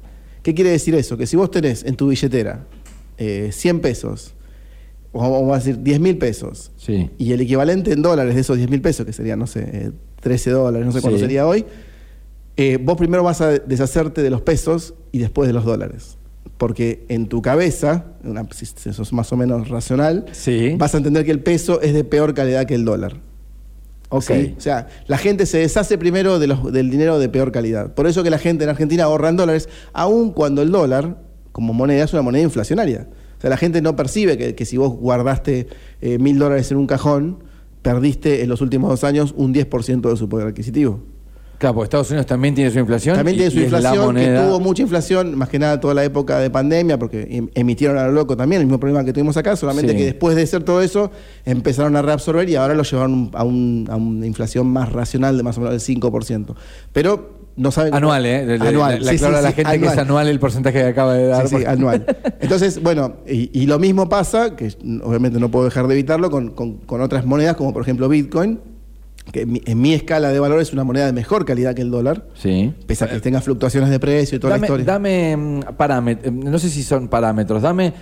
¿Qué 0.46 0.54
quiere 0.54 0.70
decir 0.70 0.94
eso? 0.94 1.16
Que 1.16 1.26
si 1.26 1.34
vos 1.36 1.50
tenés 1.50 1.82
en 1.82 1.96
tu 1.96 2.06
billetera 2.06 2.68
eh, 3.18 3.50
100 3.52 3.80
pesos, 3.80 4.32
o 5.10 5.18
vamos 5.20 5.50
a 5.52 5.58
decir 5.58 5.82
10 5.82 5.98
mil 5.98 6.18
pesos, 6.18 6.70
Sí. 6.76 7.10
y 7.18 7.32
el 7.32 7.40
equivalente 7.40 7.90
en 7.92 8.00
dólares 8.00 8.36
de 8.36 8.42
esos 8.42 8.56
10 8.56 8.70
mil 8.70 8.80
pesos, 8.80 9.04
que 9.04 9.12
serían, 9.12 9.40
no 9.40 9.48
sé, 9.48 9.68
eh, 9.72 9.90
13 10.20 10.50
dólares, 10.52 10.86
no 10.86 10.92
sé 10.92 11.00
cuánto 11.00 11.16
Sí. 11.18 11.24
sería 11.24 11.48
hoy, 11.48 11.64
eh, 12.56 12.78
vos 12.80 12.96
primero 12.96 13.24
vas 13.24 13.40
a 13.40 13.58
deshacerte 13.58 14.22
de 14.22 14.30
los 14.30 14.40
pesos 14.42 14.94
y 15.10 15.18
después 15.18 15.48
de 15.48 15.52
los 15.52 15.64
dólares. 15.64 16.16
Porque 16.58 17.04
en 17.08 17.26
tu 17.26 17.42
cabeza, 17.42 18.04
una- 18.22 18.46
si 18.52 18.66
eso 18.88 19.02
es 19.02 19.12
más 19.12 19.32
o 19.32 19.36
menos 19.36 19.68
racional, 19.68 20.26
Sí. 20.30 20.76
vas 20.78 20.94
a 20.94 20.98
entender 20.98 21.24
que 21.24 21.32
el 21.32 21.40
peso 21.40 21.80
es 21.80 21.92
de 21.92 22.04
peor 22.04 22.34
calidad 22.34 22.66
que 22.66 22.76
el 22.76 22.84
dólar. 22.84 23.16
Ok. 24.08 24.22
¿Sí? 24.24 24.54
O 24.56 24.60
sea, 24.60 24.86
la 25.06 25.18
gente 25.18 25.46
se 25.46 25.58
deshace 25.58 25.98
primero 25.98 26.38
de 26.38 26.46
los- 26.46 26.72
del 26.72 26.90
dinero 26.90 27.18
de 27.18 27.28
peor 27.28 27.50
calidad. 27.52 27.94
Por 27.94 28.06
eso 28.06 28.22
que 28.22 28.30
la 28.30 28.38
gente 28.38 28.64
en 28.64 28.70
Argentina 28.70 29.04
ahorra 29.04 29.28
en 29.28 29.36
dólares, 29.36 29.68
aun 29.92 30.30
cuando 30.32 30.62
el 30.62 30.70
dólar, 30.70 31.16
como 31.52 31.72
moneda, 31.72 32.04
es 32.04 32.12
una 32.12 32.22
moneda 32.22 32.42
inflacionaria. 32.44 33.08
O 33.38 33.40
sea, 33.40 33.50
la 33.50 33.56
gente 33.56 33.82
no 33.82 33.96
percibe 33.96 34.38
que, 34.38 34.54
que 34.54 34.64
si 34.64 34.76
vos 34.76 34.92
guardaste 34.94 35.66
eh, 36.00 36.18
mil 36.18 36.38
dólares 36.38 36.70
en 36.70 36.78
un 36.78 36.86
cajón, 36.86 37.38
perdiste 37.82 38.42
en 38.42 38.48
los 38.48 38.60
últimos 38.60 38.90
dos 38.90 39.04
años 39.04 39.34
un 39.36 39.52
10% 39.54 40.10
de 40.10 40.16
su 40.16 40.28
poder 40.28 40.48
adquisitivo. 40.48 41.00
Claro, 41.58 41.74
porque 41.74 41.84
Estados 41.86 42.10
Unidos 42.10 42.26
también 42.26 42.54
tiene 42.54 42.70
su 42.70 42.78
inflación. 42.78 43.16
También 43.16 43.36
y- 43.36 43.38
tiene 43.38 43.50
su 43.52 43.60
inflación, 43.60 44.14
que 44.14 44.26
tuvo 44.28 44.60
mucha 44.60 44.82
inflación, 44.82 45.36
más 45.38 45.48
que 45.48 45.58
nada 45.58 45.80
toda 45.80 45.94
la 45.94 46.04
época 46.04 46.38
de 46.38 46.50
pandemia, 46.50 46.98
porque 46.98 47.26
em- 47.30 47.48
emitieron 47.54 47.96
a 47.96 48.04
lo 48.06 48.12
loco 48.12 48.36
también, 48.36 48.60
el 48.60 48.66
mismo 48.66 48.78
problema 48.78 49.04
que 49.04 49.12
tuvimos 49.12 49.36
acá, 49.38 49.56
solamente 49.56 49.92
Sí. 49.92 49.98
que 49.98 50.04
después 50.04 50.36
de 50.36 50.42
hacer 50.42 50.64
todo 50.64 50.82
eso, 50.82 51.10
empezaron 51.44 51.96
a 51.96 52.02
reabsorber 52.02 52.48
y 52.50 52.56
ahora 52.56 52.74
lo 52.74 52.82
llevaron 52.82 53.30
a, 53.32 53.42
un- 53.44 53.86
a 53.90 53.96
una 53.96 54.26
inflación 54.26 54.66
más 54.66 54.92
racional 54.92 55.36
de 55.36 55.42
más 55.42 55.56
o 55.56 55.60
menos 55.62 55.72
del 55.72 55.80
5%. 55.80 56.54
Pero 56.92 57.36
no 57.56 57.70
saben... 57.70 57.94
Anual, 57.94 58.26
¿eh? 58.26 58.44
Le- 58.44 58.58
le- 58.58 58.68
Anual, 58.68 58.98
Le 59.02 59.10
sí, 59.10 59.14
aclaro 59.16 59.34
sí, 59.34 59.38
a 59.38 59.42
la 59.42 59.52
gente 59.52 59.80
que 59.80 59.86
es 59.86 59.96
anual 59.96 60.28
el 60.28 60.38
porcentaje 60.38 60.78
que 60.78 60.84
acaba 60.88 61.14
de 61.14 61.26
dar. 61.26 61.48
Sí, 61.48 61.56
sí, 61.56 61.64
anual. 61.64 62.04
Entonces, 62.40 62.82
bueno, 62.82 63.16
y, 63.26 63.48
y 63.58 63.64
lo 63.64 63.78
mismo 63.78 64.10
pasa, 64.10 64.54
que 64.56 64.74
obviamente 65.02 65.40
no 65.40 65.50
puedo 65.50 65.64
dejar 65.64 65.86
de 65.86 65.94
evitarlo, 65.94 66.30
con, 66.30 66.50
con- 66.50 66.76
con 66.78 67.00
otras 67.00 67.24
monedas, 67.24 67.56
como 67.56 67.72
por 67.72 67.80
ejemplo 67.80 68.10
Bitcoin, 68.10 68.60
que 69.32 69.42
en 69.42 69.52
mi, 69.52 69.62
en 69.64 69.80
mi 69.80 69.92
escala 69.92 70.30
de 70.30 70.38
valor 70.38 70.60
es 70.60 70.72
una 70.72 70.84
moneda 70.84 71.06
de 71.06 71.12
mejor 71.12 71.44
calidad 71.44 71.74
que 71.74 71.82
el 71.82 71.90
dólar, 71.90 72.26
Sí. 72.34 72.72
pese 72.86 73.04
a 73.04 73.08
que 73.08 73.20
tenga 73.20 73.40
fluctuaciones 73.40 73.90
de 73.90 73.98
precio 74.00 74.36
y 74.36 74.38
toda 74.40 74.56
la 74.56 74.64
historia. 74.64 74.84
dame 74.84 75.60
parámetros, 75.76 76.32
no 76.32 76.58
sé 76.58 76.70
si 76.70 76.82
son 76.82 77.08
parámetros, 77.08 77.62
dame 77.62 77.92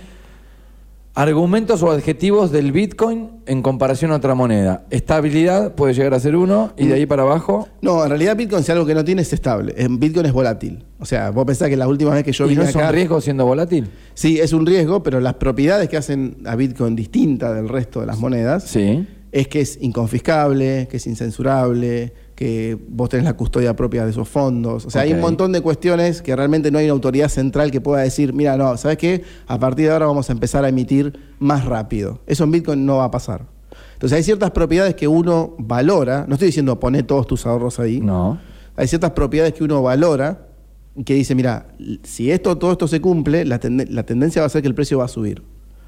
argumentos 1.17 1.81
o 1.81 1.91
adjetivos 1.91 2.51
del 2.51 2.73
Bitcoin 2.73 3.29
en 3.45 3.61
comparación 3.61 4.11
a 4.11 4.15
otra 4.17 4.35
moneda. 4.35 4.83
Estabilidad 4.89 5.73
puede 5.73 5.93
llegar 5.93 6.13
a 6.13 6.19
ser 6.19 6.35
uno 6.35 6.73
y 6.77 6.87
de 6.87 6.95
ahí 6.95 7.05
para 7.05 7.21
abajo. 7.23 7.69
No, 7.81 8.03
en 8.03 8.09
realidad 8.09 8.35
Bitcoin 8.35 8.63
si 8.63 8.71
algo 8.73 8.85
que 8.85 8.93
no 8.93 9.05
tiene 9.05 9.21
es 9.21 9.31
estable. 9.31 9.73
En 9.77 9.97
Bitcoin 9.97 10.25
es 10.25 10.33
volátil. 10.33 10.83
O 10.99 11.05
sea, 11.05 11.29
vos 11.29 11.45
pensás 11.45 11.69
que 11.69 11.77
la 11.77 11.87
última 11.87 12.11
vez 12.11 12.23
que 12.25 12.33
yo 12.33 12.45
¿Y 12.45 12.49
vine 12.49 12.63
no 12.63 12.69
es 12.69 12.75
acá... 12.75 12.87
un 12.89 12.93
riesgo 12.93 13.21
siendo 13.21 13.45
volátil? 13.45 13.87
Sí, 14.13 14.39
es 14.41 14.51
un 14.51 14.65
riesgo, 14.65 15.03
pero 15.03 15.21
las 15.21 15.35
propiedades 15.35 15.87
que 15.87 15.95
hacen 15.95 16.37
a 16.45 16.55
Bitcoin 16.57 16.97
distinta 16.97 17.53
del 17.53 17.69
resto 17.69 18.01
de 18.01 18.07
las 18.07 18.19
monedas 18.19 18.65
Sí. 18.65 19.07
Es 19.35 19.49
que 19.49 19.59
es 19.59 19.77
inconfiscable, 19.81 20.87
que 20.89 20.95
es 20.95 21.05
incensurable, 21.07 22.13
que 22.35 22.77
vos 22.87 23.09
tenés 23.09 23.25
la 23.25 23.33
custodia 23.33 23.75
propia 23.75 24.05
de 24.05 24.11
esos 24.11 24.29
fondos. 24.29 24.85
O 24.85 24.89
sea, 24.89 25.01
hay 25.01 25.11
un 25.11 25.19
montón 25.19 25.51
de 25.51 25.59
cuestiones 25.59 26.21
que 26.21 26.33
realmente 26.33 26.71
no 26.71 26.77
hay 26.77 26.85
una 26.85 26.93
autoridad 26.93 27.27
central 27.27 27.69
que 27.69 27.81
pueda 27.81 28.01
decir, 28.01 28.31
mira, 28.31 28.55
no, 28.55 28.77
¿sabes 28.77 28.97
qué? 28.97 29.23
A 29.47 29.59
partir 29.59 29.87
de 29.87 29.91
ahora 29.91 30.05
vamos 30.05 30.29
a 30.29 30.31
empezar 30.31 30.63
a 30.63 30.69
emitir 30.69 31.19
más 31.37 31.65
rápido. 31.65 32.21
Eso 32.27 32.45
en 32.45 32.51
Bitcoin 32.51 32.85
no 32.85 32.97
va 32.97 33.03
a 33.03 33.11
pasar. 33.11 33.45
Entonces 33.95 34.15
hay 34.15 34.23
ciertas 34.23 34.51
propiedades 34.51 34.95
que 34.95 35.09
uno 35.09 35.53
valora, 35.59 36.23
no 36.29 36.35
estoy 36.35 36.45
diciendo 36.47 36.79
poner 36.79 37.03
todos 37.03 37.27
tus 37.27 37.45
ahorros 37.45 37.77
ahí, 37.81 37.99
No. 37.99 38.39
hay 38.77 38.87
ciertas 38.87 39.11
propiedades 39.11 39.53
que 39.53 39.65
uno 39.65 39.81
valora 39.81 40.47
y 40.95 41.03
que 41.03 41.13
dice, 41.13 41.35
mira, 41.35 41.67
si 42.03 42.31
esto, 42.31 42.57
todo 42.57 42.71
esto 42.71 42.87
se 42.87 43.01
cumple, 43.01 43.43
la 43.43 43.59
tendencia 43.59 44.41
va 44.41 44.45
a 44.45 44.49
ser 44.49 44.61
que 44.61 44.69
el 44.69 44.75
precio 44.75 44.99
va 44.99 45.05
a 45.05 45.09
subir. 45.09 45.43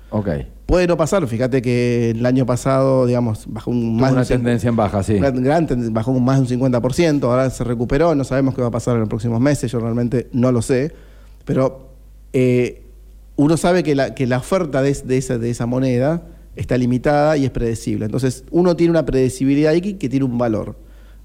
Ok. 0.10 0.30
Puede 0.66 0.86
no 0.88 0.98
pasar, 0.98 1.26
fíjate 1.28 1.62
que 1.62 2.10
el 2.12 2.26
año 2.26 2.46
pasado, 2.46 3.06
digamos, 3.06 3.46
bajó 3.48 3.72
un 3.72 3.82
Tuvo 3.98 4.02
más 4.02 4.10
de 4.10 4.14
una 4.14 4.22
un 4.22 4.26
cin- 4.26 4.30
tendencia 4.30 4.68
en 4.70 4.76
baja, 4.76 5.02
sí. 5.04 5.14
gran- 5.18 5.94
bajó 5.94 6.12
un 6.12 6.26
más 6.26 6.36
de 6.38 6.42
un 6.56 6.62
50%, 6.62 7.24
ahora 7.30 7.50
se 7.50 7.64
recuperó, 7.64 8.16
no 8.16 8.24
sabemos 8.26 8.54
qué 8.54 8.62
va 8.62 8.68
a 8.68 8.72
pasar 8.72 8.96
en 8.96 9.02
los 9.02 9.10
próximos 9.10 9.40
meses, 9.40 9.72
yo 9.72 9.80
realmente 9.80 10.28
no 10.34 10.52
lo 10.52 10.62
sé, 10.62 10.92
pero 11.46 11.90
eh, 12.34 12.84
uno 13.38 13.56
sabe 13.56 13.84
que 13.84 13.96
la, 13.96 14.14
que 14.14 14.28
la 14.28 14.40
oferta 14.40 14.82
de, 14.82 14.90
es- 14.90 15.08
de 15.08 15.18
esa, 15.18 15.38
de 15.38 15.50
esa 15.50 15.66
moneda 15.66 16.24
está 16.58 16.78
limitada 16.78 17.38
y 17.38 17.46
es 17.46 17.52
predecible. 17.52 18.06
Entonces, 18.06 18.44
uno 18.52 18.76
tiene 18.76 18.92
una 18.92 19.06
predecibilidad 19.06 19.74
que, 19.74 19.98
que 19.98 20.10
tiene 20.10 20.26
un 20.26 20.38
valor. 20.38 20.76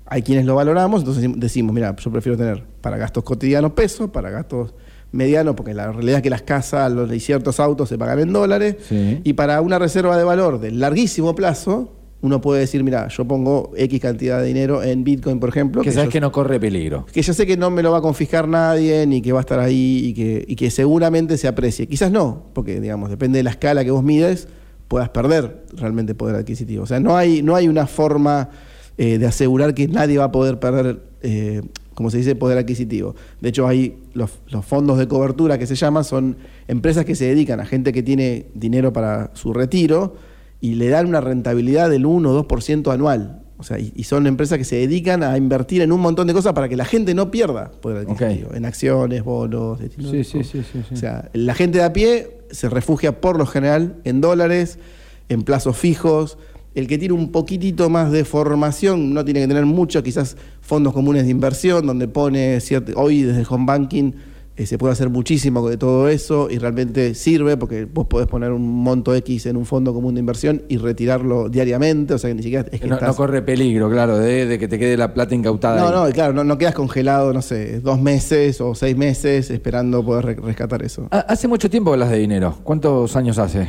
Hay 0.06 0.22
quienes 0.22 0.44
lo 0.44 0.54
valoramos, 0.54 1.00
entonces 1.00 1.28
decimos, 1.36 1.74
mira, 1.74 1.96
yo 1.96 2.10
prefiero 2.12 2.36
tener 2.36 2.62
para 2.80 2.96
gastos 2.98 3.24
cotidianos 3.24 3.72
pesos, 3.72 4.10
para 4.10 4.30
gastos 4.30 4.74
medianos, 5.12 5.54
porque 5.54 5.74
la 5.74 5.92
realidad 5.92 6.16
es 6.18 6.22
que 6.22 6.30
las 6.30 6.42
casas 6.42 6.90
los, 6.92 7.12
y 7.12 7.20
ciertos 7.20 7.60
autos 7.60 7.88
se 7.88 7.98
pagan 7.98 8.18
en 8.20 8.32
dólares, 8.32 8.76
Sí. 8.88 9.20
y 9.22 9.32
para 9.34 9.60
una 9.60 9.78
reserva 9.78 10.16
de 10.16 10.24
valor 10.24 10.58
de 10.60 10.70
larguísimo 10.70 11.34
plazo, 11.34 11.94
uno 12.22 12.40
puede 12.40 12.60
decir, 12.60 12.84
mira, 12.84 13.08
yo 13.08 13.24
pongo 13.26 13.72
X 13.76 14.00
cantidad 14.00 14.40
de 14.40 14.46
dinero 14.46 14.82
en 14.82 15.02
Bitcoin, 15.02 15.40
por 15.40 15.48
ejemplo. 15.48 15.82
Que 15.82 15.90
sabes 15.90 16.06
yo- 16.06 16.12
que 16.12 16.20
no 16.20 16.30
corre 16.30 16.60
peligro. 16.60 17.04
que 17.12 17.20
yo 17.20 17.34
sé 17.34 17.46
que 17.46 17.56
no 17.56 17.68
me 17.70 17.82
lo 17.82 17.90
va 17.90 17.98
a 17.98 18.00
confiscar 18.00 18.46
nadie, 18.46 19.06
ni 19.08 19.20
que 19.20 19.32
va 19.32 19.40
a 19.40 19.42
estar 19.42 19.58
ahí 19.58 20.02
y 20.06 20.14
que, 20.14 20.44
y 20.46 20.54
que 20.54 20.70
seguramente 20.70 21.36
se 21.36 21.48
aprecie. 21.48 21.88
Quizás 21.88 22.12
no, 22.12 22.44
porque 22.52 22.80
digamos, 22.80 23.10
depende 23.10 23.38
de 23.38 23.42
la 23.42 23.50
escala 23.50 23.84
que 23.84 23.90
vos 23.90 24.04
mides, 24.04 24.46
puedas 24.86 25.08
perder 25.08 25.64
realmente 25.74 26.14
poder 26.14 26.36
adquisitivo. 26.36 26.84
O 26.84 26.86
sea, 26.86 27.00
no 27.00 27.16
hay, 27.16 27.42
no 27.42 27.56
hay 27.56 27.66
una 27.66 27.88
forma 27.88 28.50
eh, 28.98 29.18
de 29.18 29.26
asegurar 29.26 29.74
que 29.74 29.88
nadie 29.88 30.18
va 30.18 30.24
a 30.26 30.32
poder 30.32 30.60
perder, 30.60 31.02
eh, 31.22 31.62
como 32.02 32.10
se 32.10 32.18
dice, 32.18 32.34
poder 32.34 32.58
adquisitivo. 32.58 33.14
De 33.40 33.50
hecho, 33.50 33.68
hay 33.68 33.96
los, 34.12 34.40
los 34.48 34.64
fondos 34.64 34.98
de 34.98 35.06
cobertura 35.06 35.56
que 35.56 35.68
se 35.68 35.76
llaman, 35.76 36.02
son 36.02 36.36
empresas 36.66 37.04
que 37.04 37.14
se 37.14 37.26
dedican 37.26 37.60
a 37.60 37.64
gente 37.64 37.92
que 37.92 38.02
tiene 38.02 38.46
dinero 38.54 38.92
para 38.92 39.30
su 39.34 39.52
retiro 39.52 40.16
y 40.60 40.74
le 40.74 40.88
dan 40.88 41.06
una 41.06 41.20
rentabilidad 41.20 41.88
del 41.88 42.06
1 42.06 42.28
o 42.28 42.44
2% 42.44 42.92
anual. 42.92 43.42
O 43.56 43.62
sea, 43.62 43.78
y, 43.78 43.92
y 43.94 44.02
son 44.02 44.26
empresas 44.26 44.58
que 44.58 44.64
se 44.64 44.74
dedican 44.74 45.22
a 45.22 45.38
invertir 45.38 45.80
en 45.82 45.92
un 45.92 46.00
montón 46.00 46.26
de 46.26 46.32
cosas 46.32 46.52
para 46.54 46.68
que 46.68 46.74
la 46.74 46.84
gente 46.84 47.14
no 47.14 47.30
pierda 47.30 47.70
poder 47.70 47.98
adquisitivo. 47.98 48.52
En 48.52 48.64
acciones, 48.64 49.22
bonos, 49.22 49.78
Sí, 49.78 50.24
sí, 50.24 50.24
sí, 50.24 50.42
sí, 50.44 50.64
sí. 50.72 50.94
O 50.94 50.96
sea, 50.96 51.30
la 51.32 51.54
gente 51.54 51.78
de 51.78 51.84
a 51.84 51.92
pie 51.92 52.38
se 52.50 52.68
refugia 52.68 53.20
por 53.20 53.38
lo 53.38 53.46
general 53.46 54.00
en 54.02 54.20
dólares, 54.20 54.80
en 55.28 55.44
plazos 55.44 55.76
fijos. 55.76 56.36
El 56.74 56.86
que 56.86 56.96
tiene 56.98 57.14
un 57.14 57.30
poquitito 57.30 57.90
más 57.90 58.10
de 58.10 58.24
formación 58.24 59.12
no 59.12 59.24
tiene 59.24 59.40
que 59.40 59.48
tener 59.48 59.66
mucho, 59.66 60.02
quizás 60.02 60.36
fondos 60.60 60.92
comunes 60.92 61.24
de 61.24 61.30
inversión, 61.30 61.86
donde 61.86 62.08
pone 62.08 62.60
cierto, 62.60 62.92
hoy 62.96 63.22
desde 63.22 63.40
el 63.40 63.46
home 63.48 63.64
banking 63.66 64.12
eh, 64.56 64.66
se 64.66 64.76
puede 64.76 64.92
hacer 64.92 65.08
muchísimo 65.08 65.66
de 65.68 65.78
todo 65.78 66.08
eso 66.08 66.48
y 66.50 66.58
realmente 66.58 67.14
sirve 67.14 67.56
porque 67.56 67.86
vos 67.86 68.06
podés 68.06 68.26
poner 68.28 68.52
un 68.52 68.68
monto 68.68 69.14
X 69.14 69.46
en 69.46 69.56
un 69.56 69.64
fondo 69.64 69.94
común 69.94 70.14
de 70.14 70.20
inversión 70.20 70.62
y 70.68 70.76
retirarlo 70.76 71.48
diariamente, 71.48 72.12
o 72.14 72.18
sea 72.18 72.28
que 72.28 72.34
ni 72.34 72.42
siquiera 72.42 72.66
es 72.70 72.78
que 72.80 72.86
no, 72.86 72.94
estás- 72.96 73.08
no 73.08 73.14
corre 73.16 73.40
peligro, 73.40 73.90
claro, 73.90 74.18
de, 74.18 74.44
de 74.46 74.58
que 74.58 74.68
te 74.68 74.78
quede 74.78 74.98
la 74.98 75.14
plata 75.14 75.34
incautada. 75.34 75.80
no, 75.80 76.02
ahí. 76.02 76.08
no, 76.10 76.14
claro, 76.14 76.32
no, 76.34 76.44
no 76.44 76.58
quedas 76.58 76.74
congelado, 76.74 77.32
no 77.32 77.40
sé, 77.40 77.80
dos 77.80 77.98
meses 78.00 78.60
o 78.60 78.74
seis 78.74 78.94
meses 78.96 79.50
esperando 79.50 80.04
poder 80.04 80.24
re- 80.26 80.34
rescatar 80.36 80.82
eso. 80.82 81.08
Ha- 81.10 81.20
Hace 81.20 81.48
mucho 81.48 81.70
tiempo 81.70 81.90
hablas 81.92 82.10
de 82.10 82.18
dinero. 82.18 82.58
¿Cuántos 82.62 83.16
años 83.16 83.38
hace? 83.38 83.68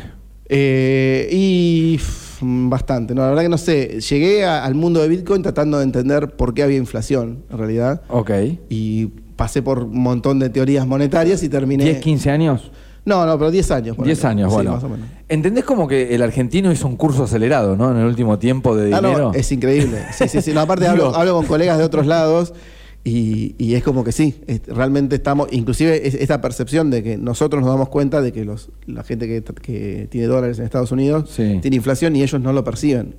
Eh, 0.50 1.29
y 1.31 1.98
bastante, 2.45 3.13
no, 3.15 3.21
la 3.21 3.29
verdad 3.29 3.43
que 3.43 3.50
no 3.50 3.57
sé. 3.57 4.00
Llegué 4.01 4.45
a- 4.45 4.63
al 4.63 4.75
mundo 4.75 5.01
de 5.01 5.07
Bitcoin 5.07 5.41
tratando 5.41 5.77
de 5.77 5.83
entender 5.83 6.35
por 6.35 6.53
qué 6.53 6.63
había 6.63 6.77
inflación, 6.77 7.43
en 7.51 7.57
realidad. 7.57 8.01
Ok. 8.09 8.31
Y 8.69 9.07
pasé 9.35 9.62
por 9.62 9.79
un 9.83 10.00
montón 10.00 10.39
de 10.39 10.50
teorías 10.50 10.85
monetarias 10.88 11.41
y 11.43 11.50
terminé. 11.50 11.85
¿10, 11.85 12.00
15 12.00 12.29
años? 12.29 12.71
No, 13.05 13.25
no, 13.25 13.38
pero 13.38 13.51
10 13.51 13.69
años. 13.71 13.97
ponele. 13.97 14.13
10 14.13 14.23
años, 14.25 14.50
Sí, 14.50 14.55
bueno. 14.55 14.71
más 14.73 14.83
o 14.83 14.89
menos. 14.89 15.07
¿Entendés 15.27 15.65
como 15.65 15.88
que 15.88 16.15
el 16.15 16.21
argentino 16.21 16.71
hizo 16.71 16.88
un 16.88 16.95
curso 16.95 17.23
acelerado, 17.23 17.75
¿no? 17.75 17.91
En 17.91 17.97
el 17.97 18.05
último 18.05 18.39
tiempo 18.39 18.75
de 18.77 18.93
Ah, 18.93 19.01
dinero. 19.01 19.19
no, 19.19 19.33
es 19.33 19.51
increíble. 19.51 19.97
Sí, 20.13 20.27
sí, 20.29 20.41
sí. 20.41 20.53
No, 20.53 20.62
aparte 20.62 20.88
hablo, 20.88 21.13
hablo 21.13 21.33
con 21.35 21.45
colegas 21.45 21.77
de 21.77 21.83
otros 21.83 22.05
lados 22.05 22.53
y, 23.05 23.55
y 23.57 23.75
es 23.75 23.83
como 23.83 24.03
que 24.03 24.12
sí, 24.13 24.41
es- 24.48 24.65
realmente 24.67 25.15
estamos, 25.15 25.50
inclusive 25.51 26.07
es- 26.07 26.15
esta 26.15 26.39
percepción 26.41 26.89
de 26.89 27.03
que 27.03 27.17
nosotros 27.17 27.62
nos 27.62 27.69
damos 27.69 27.89
cuenta 27.89 28.22
de 28.22 28.31
que 28.31 28.45
los, 28.45 28.69
la 28.86 29.03
gente 29.03 29.27
que, 29.27 29.43
que 29.62 30.07
tiene 30.10 30.27
dólares 30.27 30.60
en 30.60 30.65
Estados 30.65 30.91
Unidos 30.91 31.29
Sí. 31.29 31.60
tiene 31.62 31.75
inflación 31.77 32.15
y 32.15 32.24
ellos 32.24 32.39
no 32.41 32.53
lo 32.53 32.63
perciben. 32.63 33.15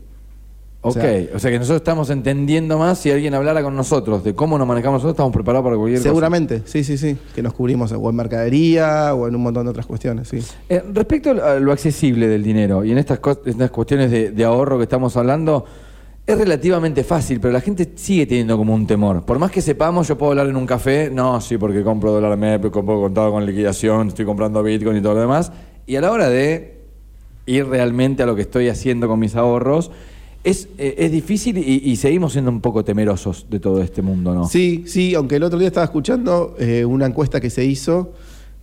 o 0.86 0.88
Ok, 0.90 0.96
sea- 0.96 1.28
o 1.34 1.38
sea 1.38 1.50
que 1.50 1.58
nosotros 1.58 1.78
estamos 1.80 2.10
entendiendo 2.10 2.78
más 2.78 2.98
si 2.98 3.10
alguien 3.10 3.32
hablara 3.32 3.62
con 3.62 3.74
nosotros 3.74 4.22
de 4.22 4.34
cómo 4.34 4.58
nos 4.58 4.66
manejamos 4.68 4.96
nosotros, 4.98 5.14
estamos 5.14 5.32
preparados 5.32 5.64
para 5.64 5.76
cualquier 5.76 5.98
cosa. 6.00 6.10
Seguramente, 6.10 6.60
sí, 6.66 6.84
sí, 6.84 6.98
sí, 6.98 7.16
que 7.34 7.42
nos 7.42 7.54
cubrimos 7.54 7.90
o 7.92 8.10
en 8.10 8.16
mercadería 8.16 9.14
o 9.14 9.26
en 9.26 9.34
un 9.34 9.42
montón 9.42 9.64
de 9.64 9.70
otras 9.70 9.86
cuestiones, 9.86 10.28
sí. 10.28 10.40
Eh, 10.68 10.82
respecto 10.92 11.30
a 11.30 11.58
lo 11.58 11.72
accesible 11.72 12.26
del 12.28 12.42
dinero 12.42 12.84
y 12.84 12.92
en 12.92 12.98
estas, 12.98 13.18
co- 13.18 13.40
estas 13.46 13.70
cuestiones 13.70 14.10
de, 14.10 14.30
de 14.30 14.44
ahorro 14.44 14.76
que 14.76 14.82
estamos 14.82 15.16
hablando, 15.16 15.64
es 16.26 16.38
relativamente 16.38 17.04
fácil, 17.04 17.38
pero 17.38 17.52
la 17.52 17.60
gente 17.60 17.92
sigue 17.96 18.26
teniendo 18.26 18.56
como 18.56 18.74
un 18.74 18.86
temor. 18.86 19.24
Por 19.24 19.38
más 19.38 19.50
que 19.50 19.60
sepamos, 19.60 20.08
yo 20.08 20.16
puedo 20.16 20.32
hablar 20.32 20.46
en 20.46 20.56
un 20.56 20.64
café, 20.64 21.10
no, 21.10 21.40
sí, 21.40 21.58
porque 21.58 21.82
compro 21.82 22.12
dólar 22.12 22.36
MEP, 22.38 22.70
compro 22.70 23.00
contado 23.00 23.30
con 23.30 23.44
liquidación, 23.44 24.08
estoy 24.08 24.24
comprando 24.24 24.62
Bitcoin 24.62 24.96
y 24.96 25.02
todo 25.02 25.14
lo 25.14 25.20
demás. 25.20 25.52
Y 25.86 25.96
a 25.96 26.00
la 26.00 26.10
hora 26.10 26.30
de 26.30 26.80
ir 27.46 27.66
realmente 27.66 28.22
a 28.22 28.26
lo 28.26 28.34
que 28.34 28.42
estoy 28.42 28.68
haciendo 28.68 29.06
con 29.06 29.18
mis 29.18 29.36
ahorros, 29.36 29.90
es, 30.44 30.68
eh, 30.78 30.94
es 30.98 31.12
difícil 31.12 31.58
y, 31.58 31.96
seguimos 31.96 32.32
siendo 32.32 32.50
un 32.50 32.60
poco 32.60 32.84
temerosos 32.84 33.46
de 33.48 33.60
todo 33.60 33.82
este 33.82 34.02
mundo, 34.02 34.34
¿no? 34.34 34.46
Sí, 34.46 34.84
sí, 34.86 35.14
aunque 35.14 35.36
el 35.36 35.42
otro 35.42 35.58
día 35.58 35.68
estaba 35.68 35.84
escuchando 35.84 36.54
eh, 36.58 36.84
una 36.84 37.06
encuesta 37.06 37.40
que 37.40 37.48
se 37.50 37.64
hizo 37.64 38.12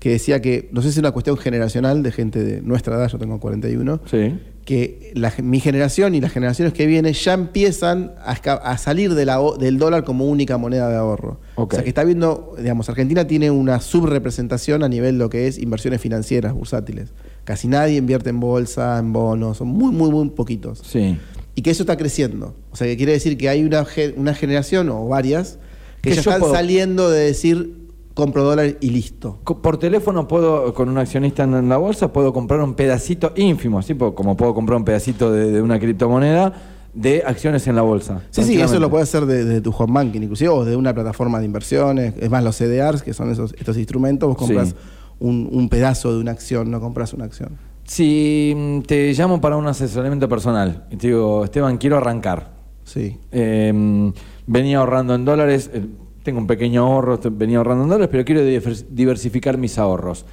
que 0.02 0.10
decía 0.10 0.42
que, 0.42 0.68
no 0.72 0.82
sé 0.82 0.88
si 0.90 0.94
es 0.96 0.98
una 0.98 1.12
cuestión 1.12 1.38
generacional 1.38 2.02
de 2.02 2.12
gente 2.12 2.44
de 2.44 2.62
nuestra 2.64 2.96
edad, 2.96 3.08
yo 3.08 3.20
tengo 3.20 3.40
41, 3.40 4.02
Sí. 4.10 4.34
que 4.66 5.12
la- 5.14 5.32
mi 5.44 5.60
generación 5.60 6.16
y 6.16 6.22
las 6.22 6.32
generaciones 6.32 6.74
que 6.74 6.88
vienen 6.88 7.14
ya 7.14 7.34
empiezan 7.34 8.14
a, 8.26 8.78
salir 8.80 9.14
de 9.14 9.26
la 9.26 9.40
o- 9.40 9.58
del 9.58 9.78
dólar 9.78 10.04
como 10.04 10.26
única 10.26 10.58
moneda 10.58 10.90
de 10.90 10.96
ahorro. 10.96 11.40
O 11.56 11.68
sea 11.70 11.84
que 11.84 11.90
está 11.90 12.04
viendo, 12.04 12.56
digamos, 12.58 12.90
Argentina 12.90 13.28
tiene 13.28 13.52
una 13.52 13.80
subrepresentación 13.80 14.84
a 14.84 14.90
nivel 14.90 15.20
de 15.20 15.20
lo 15.20 15.30
que 15.30 15.46
es 15.48 15.60
inversiones 15.60 16.02
financieras 16.02 16.54
bursátiles. 16.54 17.10
Casi 17.44 17.68
nadie 17.68 17.98
invierte 17.98 18.32
en 18.32 18.40
bolsa, 18.40 18.98
en 18.98 19.14
bonos, 19.14 19.58
son 19.58 19.68
muy, 19.68 19.92
muy, 19.94 20.10
muy 20.10 20.30
poquitos. 20.30 20.82
Sí. 20.84 21.18
Y 21.54 21.62
que 21.62 21.70
eso 21.72 21.84
está 21.84 21.96
creciendo. 21.96 22.56
O 22.72 22.76
sea 22.76 22.88
que 22.88 22.98
quiere 22.98 23.12
decir 23.12 23.38
que 23.38 23.50
hay 23.50 23.64
una, 23.64 23.86
una 24.18 24.34
generación 24.34 24.90
o 24.90 25.08
varias 25.08 25.60
que, 26.02 26.10
Que 26.10 26.16
ya 26.16 26.22
están 26.22 26.40
puedo- 26.40 26.54
saliendo 26.54 27.12
de 27.12 27.20
decir 27.26 27.76
compro 28.14 28.44
dólar 28.44 28.78
y 28.82 28.90
listo. 28.90 29.40
Por 29.44 29.78
teléfono 29.78 30.28
puedo, 30.28 30.74
con 30.74 30.90
un 30.90 30.98
accionista 30.98 31.44
en 31.44 31.70
la 31.70 31.78
bolsa, 31.78 32.12
puedo 32.14 32.34
comprar 32.34 32.62
un 32.62 32.74
pedacito 32.74 33.34
ínfimo, 33.36 33.80
así 33.80 33.96
como 33.96 34.36
puedo 34.38 34.54
comprar 34.54 34.78
un 34.78 34.86
pedacito 34.86 35.32
de, 35.32 35.52
de 35.52 35.62
una 35.62 35.80
criptomoneda 35.80 36.54
de 36.94 37.24
acciones 37.26 37.66
en 37.68 37.76
la 37.78 37.84
bolsa. 37.84 38.22
Sí, 38.32 38.44
sí, 38.44 38.60
eso 38.60 38.78
lo 38.80 38.90
puedes 38.90 39.08
hacer 39.08 39.26
desde 39.26 39.46
de 39.46 39.62
tu 39.62 39.72
home 39.72 39.94
banking, 39.94 40.22
inclusive, 40.22 40.50
o 40.50 40.66
de 40.66 40.76
una 40.76 40.94
plataforma 40.94 41.40
de 41.40 41.46
inversiones. 41.46 42.14
Es 42.20 42.30
más, 42.30 42.44
los 42.44 42.58
CDRs, 42.58 43.02
que 43.02 43.14
son 43.14 43.32
esos, 43.32 43.54
estos 43.58 43.78
instrumentos, 43.78 44.28
vos 44.28 44.38
compras 44.38 44.70
Sí. 44.70 44.76
un, 45.20 45.48
un 45.52 45.70
pedazo 45.70 46.14
de 46.14 46.20
una 46.20 46.32
acción, 46.32 46.70
no 46.70 46.82
compras 46.82 47.14
una 47.14 47.24
acción. 47.26 47.58
Si 47.86 48.54
mm, 48.56 48.82
te 48.82 49.14
llamo 49.14 49.40
para 49.40 49.56
un 49.56 49.68
asesoramiento 49.68 50.28
personal 50.28 50.86
y 50.92 50.98
te 50.98 51.08
digo, 51.08 51.46
Esteban, 51.46 51.78
quiero 51.78 51.96
arrancar. 51.98 52.52
Sí. 52.84 53.18
Eh, 53.32 54.12
venía 54.48 54.80
ahorrando 54.80 55.16
en 55.16 55.24
dólares, 55.24 55.70
eh, 55.74 55.86
tengo 56.24 56.40
un 56.40 56.48
pequeño 56.48 56.84
ahorro, 56.84 57.20
venía 57.32 57.58
ahorrando 57.58 57.84
en 57.84 57.90
dólares, 57.90 58.10
pero 58.12 58.26
quiero 58.26 58.42
divers- 58.42 58.86
diversificar 58.90 59.58
mis 59.58 59.78
ahorros. 59.78 60.26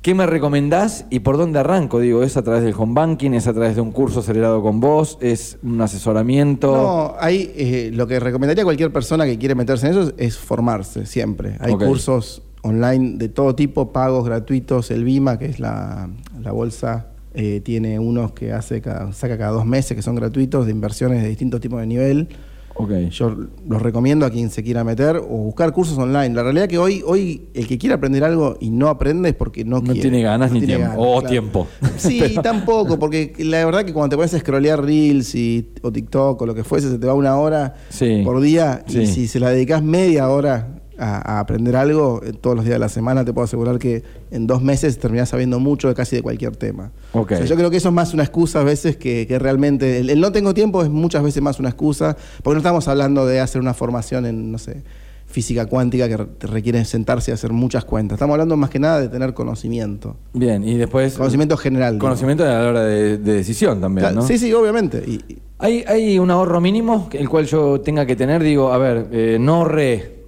¿Qué 0.00 0.14
me 0.16 0.26
recomendás 0.26 1.06
y 1.10 1.20
por 1.20 1.36
dónde 1.36 1.60
arranco? 1.60 2.00
Digo, 2.00 2.24
¿es 2.24 2.36
a 2.36 2.42
través 2.42 2.64
del 2.64 2.74
home 2.76 2.92
banking? 2.94 3.30
¿Es 3.34 3.46
a 3.46 3.52
través 3.52 3.76
de 3.76 3.82
un 3.82 3.92
curso 3.92 4.18
acelerado 4.18 4.60
con 4.60 4.80
vos? 4.80 5.16
¿Es 5.20 5.58
un 5.62 5.80
asesoramiento? 5.80 6.72
No, 6.72 7.14
hay, 7.20 7.52
eh, 7.54 7.90
lo 7.94 8.08
que 8.08 8.18
recomendaría 8.18 8.62
a 8.62 8.64
cualquier 8.64 8.92
persona 8.92 9.24
que 9.26 9.38
quiere 9.38 9.54
meterse 9.54 9.86
en 9.86 9.92
eso 9.92 10.12
es 10.18 10.36
formarse 10.38 11.06
siempre. 11.06 11.56
Hay 11.60 11.72
cursos 11.86 12.42
online 12.62 13.16
de 13.16 13.28
todo 13.28 13.54
tipo, 13.54 13.92
pagos 13.92 14.24
gratuitos. 14.24 14.90
El 14.90 15.04
BIMA, 15.04 15.38
que 15.38 15.46
es 15.46 15.60
la, 15.60 16.08
la 16.40 16.50
bolsa, 16.50 17.06
eh, 17.34 17.60
tiene 17.64 18.00
unos 18.00 18.32
que 18.32 18.52
hace 18.52 18.80
cada- 18.80 19.12
saca 19.12 19.38
cada 19.38 19.52
dos 19.52 19.66
meses, 19.66 19.94
que 19.96 20.02
son 20.02 20.16
gratuitos, 20.16 20.66
de 20.66 20.72
inversiones 20.72 21.22
de 21.22 21.28
distintos 21.28 21.60
tipos 21.60 21.78
de 21.80 21.86
nivel. 21.86 22.28
Ok. 22.74 22.90
Yo 23.10 23.36
los 23.68 23.82
recomiendo 23.82 24.24
a 24.26 24.30
quien 24.30 24.50
se 24.50 24.62
quiera 24.62 24.82
meter 24.84 25.16
o 25.16 25.26
buscar 25.38 25.72
cursos 25.72 25.98
online. 25.98 26.34
La 26.34 26.42
realidad 26.42 26.68
que 26.68 26.78
hoy, 26.78 27.02
hoy 27.06 27.48
el 27.54 27.66
que 27.66 27.78
quiere 27.78 27.94
aprender 27.94 28.24
algo 28.24 28.56
y 28.60 28.70
no 28.70 28.88
aprende 28.88 29.28
es 29.30 29.34
porque 29.34 29.64
no, 29.64 29.76
No 29.76 29.82
quiere. 29.92 30.00
tiene 30.00 30.22
ganas 30.22 30.50
ni 30.52 30.60
tiene 30.60 30.76
tiempo. 30.76 31.00
O 31.00 31.22
tiempo. 31.22 31.66
Sí, 31.96 32.18
Pero- 32.28 32.42
tampoco, 32.42 32.98
porque 32.98 33.32
la 33.38 33.64
verdad 33.64 33.84
que 33.84 33.92
cuando 33.92 34.10
te 34.10 34.16
pones 34.16 34.32
a 34.34 34.38
scrollear 34.38 34.82
Reels 34.84 35.34
y, 35.34 35.70
o 35.82 35.92
TikTok 35.92 36.40
o 36.42 36.46
lo 36.46 36.54
que 36.54 36.64
fuese, 36.64 36.90
se 36.90 36.98
te 36.98 37.06
va 37.06 37.14
una 37.14 37.36
hora 37.36 37.74
Sí. 37.90 38.22
por 38.24 38.40
día. 38.40 38.84
Sí. 38.86 39.00
Y 39.02 39.06
si 39.06 39.28
se 39.28 39.38
la 39.40 39.50
dedicas 39.50 39.82
media 39.82 40.28
hora 40.28 40.76
a, 41.02 41.36
a 41.36 41.40
aprender 41.40 41.76
algo 41.76 42.20
eh, 42.24 42.32
todos 42.32 42.56
los 42.56 42.64
días 42.64 42.76
de 42.76 42.78
la 42.78 42.88
semana, 42.88 43.24
te 43.24 43.32
puedo 43.32 43.44
asegurar 43.44 43.78
que 43.78 44.02
en 44.30 44.46
dos 44.46 44.62
meses 44.62 44.98
terminás 44.98 45.28
sabiendo 45.30 45.58
mucho 45.60 45.88
de 45.88 45.94
casi 45.94 46.16
de 46.16 46.22
cualquier 46.22 46.56
tema. 46.56 46.92
Ok. 47.12 47.32
O 47.32 47.36
sea, 47.36 47.44
yo 47.46 47.56
creo 47.56 47.70
que 47.70 47.76
eso 47.78 47.88
es 47.88 47.94
más 47.94 48.14
una 48.14 48.22
excusa 48.22 48.60
a 48.60 48.64
veces 48.64 48.96
que, 48.96 49.26
que 49.26 49.38
realmente. 49.38 49.98
El, 49.98 50.10
el 50.10 50.20
no 50.20 50.32
tengo 50.32 50.54
tiempo 50.54 50.82
es 50.82 50.88
muchas 50.88 51.22
veces 51.22 51.42
más 51.42 51.58
una 51.58 51.68
excusa, 51.70 52.16
porque 52.42 52.54
no 52.54 52.58
estamos 52.60 52.88
hablando 52.88 53.26
de 53.26 53.40
hacer 53.40 53.60
una 53.60 53.74
formación 53.74 54.26
en, 54.26 54.52
no 54.52 54.58
sé, 54.58 54.82
física 55.26 55.64
cuántica 55.66 56.08
que 56.08 56.46
requiere 56.46 56.84
sentarse 56.84 57.30
y 57.30 57.34
hacer 57.34 57.52
muchas 57.52 57.84
cuentas. 57.86 58.16
Estamos 58.16 58.34
hablando 58.34 58.56
más 58.56 58.68
que 58.70 58.78
nada 58.78 59.00
de 59.00 59.08
tener 59.08 59.32
conocimiento. 59.32 60.16
Bien, 60.34 60.62
y 60.62 60.76
después... 60.76 61.14
Conocimiento 61.14 61.56
general. 61.56 61.96
Conocimiento 61.98 62.44
a 62.44 62.48
la 62.48 62.68
hora 62.68 62.84
de, 62.84 63.16
de 63.16 63.32
decisión 63.32 63.80
también, 63.80 64.02
Claro, 64.08 64.16
¿no? 64.20 64.26
Sí, 64.26 64.38
sí, 64.38 64.52
obviamente. 64.52 65.02
Y- 65.06 65.38
¿Hay, 65.58 65.84
¿Hay 65.86 66.18
un 66.18 66.28
ahorro 66.32 66.60
mínimo 66.60 67.08
el 67.12 67.28
cual 67.28 67.46
yo 67.46 67.80
tenga 67.80 68.04
que 68.04 68.16
tener? 68.16 68.42
Digo, 68.42 68.72
a 68.72 68.78
ver, 68.78 69.06
eh, 69.12 69.36
no 69.40 69.54
ahorré 69.58 70.21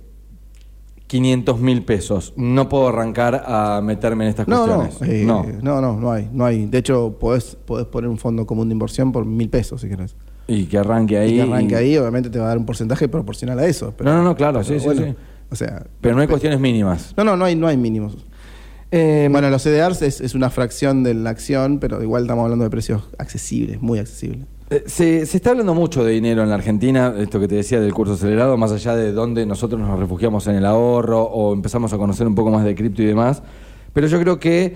500 1.14 1.60
mil 1.60 1.84
pesos. 1.84 2.32
No 2.36 2.68
puedo 2.68 2.88
arrancar 2.88 3.44
a 3.46 3.80
meterme 3.84 4.24
en 4.24 4.30
estas 4.30 4.48
no, 4.48 4.66
no, 4.66 4.76
cuestiones. 4.80 5.14
eh, 5.14 5.24
no. 5.24 5.46
no, 5.62 5.80
no, 5.80 6.00
no 6.00 6.10
hay, 6.10 6.28
no 6.32 6.44
hay. 6.44 6.66
De 6.66 6.78
hecho, 6.78 7.16
podés, 7.20 7.54
podés 7.64 7.86
poner 7.86 8.10
un 8.10 8.18
fondo 8.18 8.44
común 8.46 8.68
de 8.68 8.72
inversión 8.72 9.12
por 9.12 9.24
mil 9.24 9.48
pesos 9.48 9.80
si 9.80 9.88
querés. 9.88 10.16
Y 10.48 10.64
que 10.64 10.76
arranque 10.76 11.16
ahí. 11.16 11.34
y 11.34 11.36
que 11.36 11.42
arranque 11.42 11.76
ahí, 11.76 11.96
obviamente 11.96 12.30
te 12.30 12.38
va 12.40 12.46
a 12.46 12.48
dar 12.48 12.58
un 12.58 12.66
porcentaje 12.66 13.06
proporcional 13.08 13.56
a 13.60 13.66
eso. 13.66 13.94
pero- 13.96 14.10
No, 14.10 14.16
no, 14.16 14.24
no, 14.24 14.34
claro, 14.34 14.64
sí, 14.64 14.80
sí, 14.80 14.88
sí. 14.96 15.14
O 15.50 15.54
sea, 15.56 15.86
Pero 16.00 16.16
no 16.16 16.20
hay 16.22 16.26
cuestiones 16.26 16.58
mínimas. 16.58 17.14
no, 17.16 17.22
no, 17.22 17.36
no 17.36 17.44
hay, 17.44 17.54
no 17.54 17.68
hay 17.68 17.76
mínimos. 17.76 18.16
Eh, 18.90 19.28
Bueno, 19.30 19.50
los 19.50 19.62
CDRs 19.62 20.02
es, 20.02 20.20
es 20.20 20.34
una 20.34 20.50
fracción 20.50 21.04
de 21.04 21.14
la 21.14 21.30
acción, 21.30 21.78
pero 21.78 22.02
igual 22.02 22.22
estamos 22.22 22.42
hablando 22.42 22.64
de 22.64 22.70
precios 22.70 23.04
accesibles, 23.18 23.80
muy 23.80 24.00
accesibles. 24.00 24.46
Eh, 24.70 24.84
Se, 24.86 25.26
se 25.26 25.36
está 25.36 25.50
hablando 25.50 25.74
mucho 25.74 26.04
de 26.04 26.12
dinero 26.12 26.42
en 26.42 26.48
la 26.48 26.54
Argentina, 26.54 27.14
esto 27.18 27.38
que 27.38 27.48
te 27.48 27.56
decía 27.56 27.80
del 27.80 27.92
curso 27.92 28.14
acelerado, 28.14 28.56
más 28.56 28.72
allá 28.72 28.96
de 28.96 29.12
dónde 29.12 29.44
nosotros 29.46 29.80
nos 29.80 29.98
refugiamos 29.98 30.46
en 30.46 30.56
el 30.56 30.64
ahorro 30.66 31.22
o 31.22 31.52
empezamos 31.52 31.92
a 31.92 31.98
conocer 31.98 32.26
un 32.26 32.34
poco 32.34 32.50
más 32.50 32.64
de 32.64 32.74
cripto 32.74 33.02
y 33.02 33.06
demás. 33.06 33.42
Pero 33.92 34.06
yo 34.06 34.18
creo 34.20 34.38
que 34.40 34.74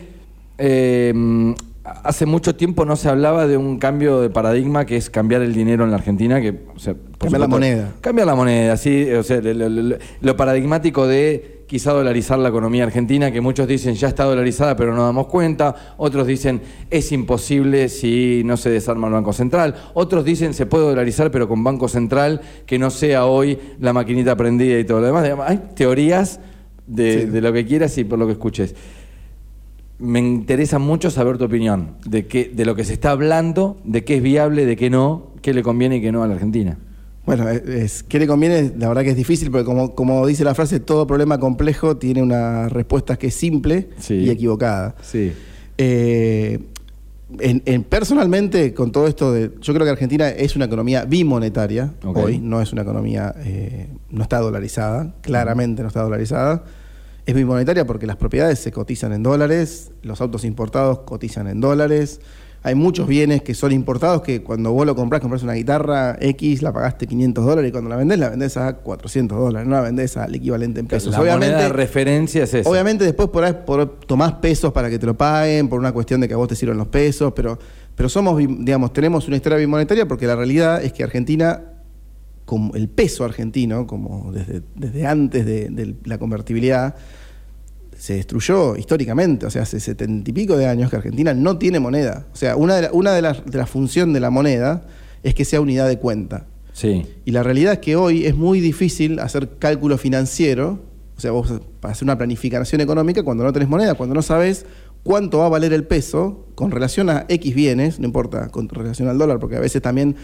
eh, 0.58 1.54
hace 1.84 2.26
mucho 2.26 2.54
tiempo 2.54 2.84
no 2.84 2.96
se 2.96 3.08
hablaba 3.08 3.46
de 3.46 3.56
un 3.56 3.78
cambio 3.78 4.20
de 4.20 4.28
paradigma 4.30 4.84
que 4.84 4.96
es 4.96 5.08
cambiar 5.10 5.40
el 5.42 5.54
dinero 5.54 5.84
en 5.84 5.90
la 5.90 5.96
Argentina, 5.96 6.40
que 6.40 6.60
o 6.74 6.78
sea, 6.78 6.94
Cambiar 7.18 7.40
la 7.40 7.48
moneda. 7.48 7.92
Cambiar 8.00 8.26
la 8.26 8.34
moneda, 8.34 8.76
sí, 8.76 9.10
o 9.12 9.22
sea, 9.22 9.40
lo, 9.40 9.68
lo- 9.68 9.96
lo 10.20 10.36
paradigmático 10.36 11.06
de 11.06 11.57
quizá 11.68 11.92
dolarizar 11.92 12.38
la 12.38 12.48
economía 12.48 12.82
argentina, 12.84 13.30
que 13.30 13.40
muchos 13.40 13.68
dicen 13.68 13.94
ya 13.94 14.08
está 14.08 14.24
dolarizada 14.24 14.74
pero 14.74 14.94
no 14.94 15.04
damos 15.04 15.26
cuenta, 15.28 15.94
otros 15.98 16.26
dicen 16.26 16.60
es 16.90 17.12
imposible 17.12 17.88
si 17.90 18.42
no 18.44 18.56
se 18.56 18.70
desarma 18.70 19.06
el 19.06 19.12
Banco 19.12 19.32
Central, 19.32 19.76
otros 19.94 20.24
dicen 20.24 20.54
se 20.54 20.66
puede 20.66 20.86
dolarizar 20.86 21.30
pero 21.30 21.46
con 21.46 21.62
Banco 21.62 21.86
Central 21.86 22.40
que 22.66 22.78
no 22.78 22.90
sea 22.90 23.26
hoy 23.26 23.58
la 23.78 23.92
maquinita 23.92 24.34
prendida 24.34 24.78
y 24.78 24.84
todo 24.84 25.00
lo 25.00 25.06
demás. 25.06 25.30
Hay 25.46 25.60
teorías 25.76 26.40
de, 26.86 27.20
Sí. 27.20 27.26
de 27.26 27.40
lo 27.42 27.52
que 27.52 27.66
quieras 27.66 27.96
y 27.98 28.04
por 28.04 28.18
lo 28.18 28.26
que 28.26 28.32
escuches. 28.32 28.74
Me 29.98 30.20
interesa 30.20 30.78
mucho 30.78 31.10
saber 31.10 31.38
tu 31.38 31.44
opinión 31.44 31.96
de, 32.06 32.26
qué, 32.26 32.50
de 32.54 32.64
lo 32.64 32.74
que 32.74 32.84
se 32.84 32.94
está 32.94 33.10
hablando, 33.10 33.76
de 33.84 34.04
qué 34.04 34.16
es 34.16 34.22
viable, 34.22 34.64
de 34.64 34.76
qué 34.76 34.90
no, 34.90 35.32
qué 35.42 35.52
le 35.52 35.62
conviene 35.62 35.96
y 35.96 36.00
qué 36.00 36.12
no 36.12 36.22
a 36.22 36.26
la 36.28 36.34
Argentina. 36.34 36.78
Bueno, 37.28 37.48
es, 37.48 37.62
es- 37.68 38.02
¿qué 38.02 38.18
le 38.18 38.26
conviene? 38.26 38.72
La 38.78 38.88
verdad 38.88 39.02
que 39.02 39.10
es 39.10 39.16
difícil, 39.16 39.50
porque 39.50 39.64
como, 39.66 39.94
como 39.94 40.26
dice 40.26 40.44
la 40.44 40.54
frase, 40.54 40.80
todo 40.80 41.06
problema 41.06 41.38
complejo 41.38 41.96
tiene 41.98 42.22
una 42.22 42.68
respuesta 42.70 43.16
que 43.16 43.26
es 43.26 43.34
simple 43.34 43.90
Sí. 43.98 44.14
y 44.14 44.30
equivocada. 44.30 44.94
Sí. 45.02 45.32
Eh, 45.76 46.58
en, 47.40 47.62
en- 47.66 47.84
personalmente, 47.84 48.72
con 48.72 48.90
todo 48.92 49.06
esto 49.06 49.30
de. 49.32 49.50
Yo 49.60 49.74
creo 49.74 49.84
que 49.84 49.90
Argentina 49.90 50.28
es 50.30 50.56
una 50.56 50.64
economía 50.64 51.04
bimonetaria 51.04 51.92
hoy, 52.02 52.38
no 52.38 52.62
es 52.62 52.72
una 52.72 52.80
economía. 52.82 53.34
eh, 53.44 53.88
no 54.10 54.22
está 54.22 54.38
dolarizada, 54.38 55.14
claramente 55.20 55.82
no 55.82 55.88
está 55.88 56.00
dolarizada. 56.00 56.64
Es 57.26 57.34
bimonetaria 57.34 57.86
porque 57.86 58.06
las 58.06 58.16
propiedades 58.16 58.58
se 58.58 58.72
cotizan 58.72 59.12
en 59.12 59.22
dólares, 59.22 59.90
los 60.02 60.22
autos 60.22 60.44
importados 60.46 61.00
cotizan 61.00 61.46
en 61.46 61.60
dólares. 61.60 62.22
Hay 62.62 62.74
muchos 62.74 63.06
bienes 63.06 63.42
que 63.42 63.54
son 63.54 63.70
importados 63.70 64.22
que 64.22 64.42
cuando 64.42 64.72
vos 64.72 64.84
lo 64.84 64.96
comprás, 64.96 65.20
compras 65.20 65.44
una 65.44 65.52
guitarra 65.52 66.16
X, 66.20 66.60
la 66.60 66.72
pagaste 66.72 67.06
500 67.06 67.44
dólares 67.44 67.68
y 67.68 67.72
cuando 67.72 67.88
la 67.88 67.96
vendés, 67.96 68.18
la 68.18 68.30
vendés 68.30 68.56
a 68.56 68.74
400 68.74 69.38
dólares, 69.38 69.68
no 69.68 69.76
la 69.76 69.82
vendés 69.82 70.16
al 70.16 70.34
equivalente 70.34 70.80
en 70.80 70.86
pesos. 70.86 71.12
la 71.12 71.20
moneda 71.20 71.62
de 71.62 71.68
referencia 71.68 72.42
es 72.42 72.54
esa. 72.54 72.68
Obviamente 72.68 73.04
después 73.04 73.28
por 73.28 73.44
ahí 73.44 73.54
por, 73.64 74.00
tomás 74.00 74.32
pesos 74.34 74.72
para 74.72 74.90
que 74.90 74.98
te 74.98 75.06
lo 75.06 75.16
paguen, 75.16 75.68
por 75.68 75.78
una 75.78 75.92
cuestión 75.92 76.20
de 76.20 76.26
que 76.26 76.34
a 76.34 76.36
vos 76.36 76.48
te 76.48 76.56
sirvan 76.56 76.78
los 76.78 76.88
pesos, 76.88 77.32
pero, 77.34 77.58
pero 77.94 78.08
somos, 78.08 78.36
digamos, 78.38 78.92
tenemos 78.92 79.28
una 79.28 79.36
historia 79.36 79.56
bimonetaria 79.56 80.08
porque 80.08 80.26
la 80.26 80.34
realidad 80.34 80.82
es 80.82 80.92
que 80.92 81.04
Argentina, 81.04 81.62
como 82.44 82.74
el 82.74 82.88
peso 82.88 83.24
argentino, 83.24 83.86
como 83.86 84.32
desde, 84.32 84.62
desde 84.74 85.06
antes 85.06 85.46
de, 85.46 85.68
de 85.68 85.94
la 86.04 86.18
convertibilidad, 86.18 86.96
se 87.98 88.14
destruyó 88.14 88.76
históricamente, 88.76 89.44
o 89.44 89.50
sea, 89.50 89.62
hace 89.62 89.80
setenta 89.80 90.30
y 90.30 90.32
pico 90.32 90.56
de 90.56 90.66
años 90.66 90.88
que 90.88 90.96
Argentina 90.96 91.34
no 91.34 91.58
tiene 91.58 91.80
moneda. 91.80 92.26
O 92.32 92.36
sea, 92.36 92.54
una 92.56 92.76
de, 92.76 92.82
la- 92.82 92.92
una 92.92 93.12
de 93.12 93.22
las 93.22 93.44
de 93.44 93.58
las 93.58 93.68
funciones 93.68 94.14
de 94.14 94.20
la 94.20 94.30
moneda 94.30 94.86
es 95.24 95.34
que 95.34 95.44
sea 95.44 95.60
unidad 95.60 95.88
de 95.88 95.98
cuenta. 95.98 96.46
Sí. 96.72 97.04
Y 97.24 97.32
la 97.32 97.42
realidad 97.42 97.72
es 97.72 97.78
que 97.80 97.96
hoy 97.96 98.24
es 98.24 98.36
muy 98.36 98.60
difícil 98.60 99.18
hacer 99.18 99.50
cálculo 99.58 99.98
financiero, 99.98 100.78
o 101.16 101.20
sea, 101.20 101.32
vos 101.32 101.52
para 101.80 101.90
hacer 101.92 102.04
una 102.04 102.16
planificación 102.16 102.80
económica 102.80 103.24
cuando 103.24 103.42
no 103.42 103.52
tenés 103.52 103.68
moneda, 103.68 103.94
cuando 103.94 104.14
no 104.14 104.22
sabes 104.22 104.64
cuánto 105.02 105.38
va 105.38 105.46
a 105.46 105.48
valer 105.48 105.72
el 105.72 105.82
peso 105.84 106.46
con 106.54 106.70
relación 106.70 107.10
a 107.10 107.24
X 107.28 107.52
bienes, 107.54 107.98
no 107.98 108.06
importa, 108.06 108.48
con 108.50 108.68
relación 108.68 109.08
al 109.08 109.18
dólar, 109.18 109.40
porque 109.40 109.56
a 109.56 109.60
veces 109.60 109.82
también 109.82 110.14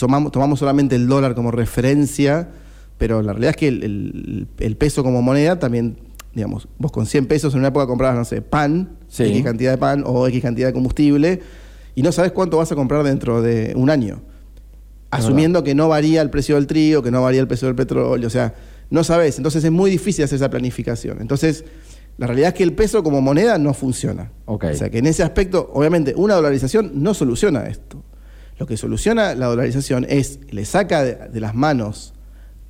tomamos, 0.00 0.32
tomamos 0.32 0.58
solamente 0.58 0.96
el 0.96 1.06
dólar 1.06 1.34
como 1.36 1.50
referencia, 1.52 2.48
pero 2.96 3.22
la 3.22 3.32
realidad 3.32 3.50
es 3.50 3.56
que 3.56 3.68
el, 3.68 3.82
el- 3.84 4.48
el 4.58 4.76
peso 4.76 5.04
como 5.04 5.22
moneda 5.22 5.60
también, 5.60 5.98
digamos, 6.38 6.68
vos 6.78 6.92
con 6.92 7.06
100 7.06 7.26
pesos 7.26 7.52
en 7.54 7.60
una 7.60 7.68
época 7.68 7.86
comprabas, 7.86 8.16
no 8.16 8.24
sé, 8.24 8.42
pan, 8.42 8.96
Sí. 9.08 9.24
X 9.24 9.42
cantidad 9.42 9.72
de 9.72 9.78
pan 9.78 10.04
o 10.06 10.26
X 10.28 10.42
cantidad 10.42 10.68
de 10.68 10.72
combustible, 10.72 11.40
y 11.94 12.02
no 12.02 12.12
sabes 12.12 12.32
cuánto 12.32 12.58
vas 12.58 12.70
a 12.70 12.76
comprar 12.76 13.02
dentro 13.02 13.42
de 13.42 13.72
un 13.74 13.90
año 13.90 14.22
asumiendo 15.10 15.64
que 15.64 15.74
no 15.74 15.88
varía 15.88 16.20
el 16.22 16.30
precio 16.30 16.56
del 16.56 16.66
trigo, 16.66 17.02
que 17.02 17.10
no 17.10 17.22
varía 17.22 17.40
el 17.40 17.48
precio 17.48 17.66
del 17.66 17.74
petróleo, 17.74 18.26
o 18.26 18.30
sea, 18.30 18.54
no 18.90 19.04
sabes, 19.04 19.38
entonces 19.38 19.64
es 19.64 19.70
muy 19.72 19.90
difícil 19.90 20.24
hacer 20.24 20.36
esa 20.36 20.50
planificación. 20.50 21.20
Entonces, 21.20 21.64
la 22.18 22.26
realidad 22.26 22.48
es 22.48 22.54
que 22.54 22.62
el 22.62 22.74
peso 22.74 23.02
como 23.02 23.20
moneda 23.20 23.58
no 23.58 23.74
funciona. 23.74 24.30
O 24.44 24.58
sea, 24.74 24.90
que 24.90 24.98
en 24.98 25.06
ese 25.06 25.22
aspecto, 25.22 25.70
obviamente, 25.72 26.14
una 26.16 26.34
dolarización 26.34 26.92
no 26.94 27.14
soluciona 27.14 27.66
esto. 27.66 28.02
Lo 28.58 28.66
que 28.66 28.76
soluciona 28.76 29.34
la 29.34 29.46
dolarización 29.46 30.06
es, 30.08 30.40
le 30.50 30.64
saca 30.64 31.02
de, 31.02 31.14
de 31.28 31.40
las 31.40 31.54
manos 31.54 32.14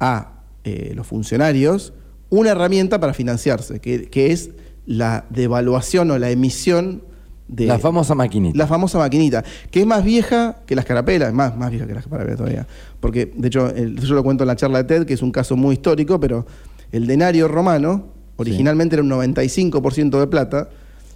a 0.00 0.42
eh, 0.64 0.92
los 0.94 1.06
funcionarios 1.06 1.92
una 2.30 2.50
herramienta 2.50 3.00
para 3.00 3.14
financiarse, 3.14 3.80
que, 3.80 4.08
que 4.08 4.32
es 4.32 4.50
la 4.86 5.24
devaluación 5.30 6.10
o 6.10 6.18
la 6.18 6.30
emisión 6.30 7.02
de... 7.48 7.66
la 7.66 7.78
famosa 7.78 8.14
maquinita. 8.14 8.56
La 8.58 8.66
famosa 8.66 8.98
maquinita, 8.98 9.42
que 9.70 9.80
es 9.80 9.86
más 9.86 10.04
vieja 10.04 10.58
que 10.66 10.74
las 10.74 10.84
carapelas, 10.84 11.32
más, 11.32 11.56
más 11.56 11.70
vieja 11.70 11.86
que 11.86 11.94
las 11.94 12.06
carapelas 12.06 12.36
todavía. 12.36 12.66
Porque, 13.00 13.32
de 13.34 13.48
hecho, 13.48 13.68
el- 13.74 13.98
yo 14.00 14.14
lo 14.14 14.22
cuento 14.22 14.44
en 14.44 14.48
la 14.48 14.56
charla 14.56 14.78
de 14.78 14.84
TED, 14.84 15.06
que 15.06 15.14
es 15.14 15.22
un 15.22 15.30
caso 15.32 15.56
muy 15.56 15.74
histórico, 15.74 16.20
pero 16.20 16.46
el 16.92 17.06
denario 17.06 17.48
romano 17.48 18.06
originalmente 18.36 18.94
era 18.96 19.02
un 19.02 19.10
95% 19.10 20.20
de 20.20 20.26
plata, 20.26 20.68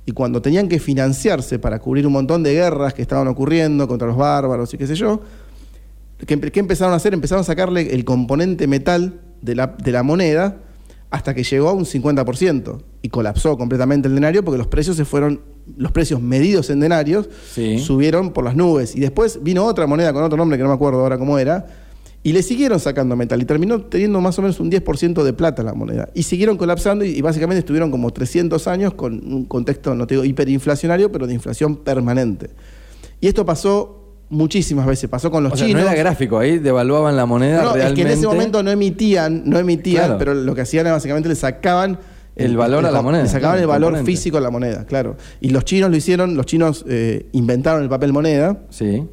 y 0.05 0.13
cuando 0.13 0.43
tenían 0.43 0.69
que 0.69 0.81
financiarse 0.81 1.59
para 1.61 1.79
cubrir 1.79 2.07
un 2.07 2.13
montón 2.15 2.43
de 2.43 2.53
guerras 2.55 2.93
que 2.95 3.03
estaban 3.03 3.29
ocurriendo 3.29 3.87
contra 3.87 4.09
los 4.09 4.17
bárbaros 4.17 4.75
y 4.75 4.79
qué 4.79 4.87
sé 4.89 4.97
yo, 4.97 5.21
¿qué, 6.27 6.37
empe- 6.39 6.51
qué 6.51 6.59
empezaron 6.61 6.93
a 6.93 6.97
hacer? 6.97 7.15
Empezaron 7.15 7.43
a 7.43 7.45
sacarle 7.45 7.95
el 7.95 8.05
componente 8.05 8.67
metal 8.67 9.21
de 9.43 9.55
la, 9.55 9.69
de 9.69 9.93
la 9.93 10.03
moneda 10.03 10.57
hasta 11.13 11.35
que 11.35 11.45
llegó 11.45 11.69
a 11.69 11.73
un 11.73 11.85
50% 11.85 12.79
y 13.03 13.09
colapsó 13.11 13.57
completamente 13.57 14.09
el 14.09 14.15
denario 14.15 14.43
porque 14.45 14.59
los 14.59 14.67
precios 14.67 14.97
se 14.97 15.05
fueron, 15.05 15.41
los 15.77 15.93
precios 15.93 16.21
medidos 16.21 16.71
en 16.71 16.81
denarios 16.81 17.29
Sí. 17.53 17.79
subieron 17.79 18.33
por 18.33 18.43
las 18.45 18.57
nubes. 18.57 18.97
Y 18.97 19.01
después 19.01 19.39
vino 19.43 19.65
otra 19.65 19.87
moneda 19.87 20.13
con 20.13 20.25
otro 20.25 20.37
nombre 20.39 20.57
que 20.59 20.63
no 20.65 20.71
me 20.71 20.75
acuerdo 20.75 21.01
ahora 21.01 21.19
cómo 21.19 21.39
era, 21.39 21.67
y 22.25 22.33
le 22.33 22.43
siguieron 22.43 22.81
sacando 22.81 23.15
metal 23.17 23.43
y 23.43 23.45
terminó 23.45 23.81
teniendo 23.83 24.21
más 24.21 24.39
o 24.39 24.43
menos 24.43 24.59
un 24.61 24.71
10% 24.71 25.23
de 25.23 25.33
plata 25.33 25.63
la 25.63 25.75
moneda. 25.75 26.09
Y 26.15 26.23
siguieron 26.23 26.57
colapsando 26.57 27.05
y, 27.05 27.11
y 27.11 27.21
básicamente 27.21 27.59
estuvieron 27.61 27.91
como 27.91 28.11
300 28.13 28.67
años 28.69 28.95
con 28.95 29.15
un 29.15 29.45
contexto, 29.45 29.95
no 29.95 30.07
te 30.07 30.15
digo 30.15 30.25
hiperinflacionario, 30.25 31.13
pero 31.13 31.27
de 31.27 31.35
inflación 31.35 31.77
permanente. 31.77 32.51
Y 33.21 33.27
esto 33.27 33.45
pasó 33.45 34.02
muchísimas 34.33 34.87
veces, 34.87 35.09
pasó 35.11 35.31
con 35.31 35.45
los 35.45 35.53
o 35.53 35.57
sea, 35.57 35.67
chinos. 35.67 35.83
no 35.83 35.89
era 35.89 35.97
gráfico, 35.99 36.39
ahí 36.39 36.59
devaluaban 36.59 37.17
la 37.17 37.27
moneda 37.27 37.63
No, 37.63 37.75
es 37.77 37.93
que 37.93 38.03
en 38.03 38.09
ese 38.09 38.27
momento 38.27 38.63
no 38.63 38.71
emitían, 38.71 39.43
no 39.45 39.59
emitían, 39.59 40.05
Claro. 40.05 40.19
pero 40.19 40.35
lo 40.35 40.55
que 40.55 40.63
hacían 40.63 40.87
era 40.87 40.95
básicamente 40.95 41.29
le 41.29 41.35
sacaban 41.35 41.99
El 42.35 42.57
valor 42.57 42.87
a 42.87 42.91
la 42.91 43.03
moneda, 43.03 43.23
Le 43.25 43.29
sacaban 43.29 43.57
claro, 43.57 43.61
el 43.61 43.67
valor 43.69 43.91
componente. 43.93 44.11
físico 44.11 44.39
a 44.39 44.41
la 44.41 44.51
moneda, 44.51 44.87
claro. 44.87 45.17
Y 45.41 45.51
los 45.51 45.65
chinos 45.67 45.91
lo 45.91 45.97
hicieron, 45.97 46.35
los 46.37 46.47
chinos 46.47 46.85
eh, 46.89 47.27
inventaron 47.33 47.83
el 47.83 47.89
papel 47.91 48.13
moneda, 48.15 48.59
Sí. 48.71 49.05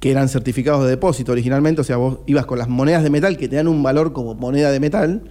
que 0.00 0.10
eran 0.10 0.28
certificados 0.28 0.82
de 0.82 0.90
depósito 0.90 1.30
originalmente, 1.30 1.80
o 1.80 1.84
sea, 1.84 1.96
vos 1.96 2.18
ibas 2.26 2.44
con 2.44 2.58
las 2.58 2.68
monedas 2.68 3.04
de 3.04 3.10
metal 3.10 3.36
que 3.36 3.46
tenían 3.48 3.68
un 3.68 3.80
valor 3.84 4.12
como 4.12 4.34
moneda 4.34 4.72
de 4.72 4.80
metal, 4.80 5.22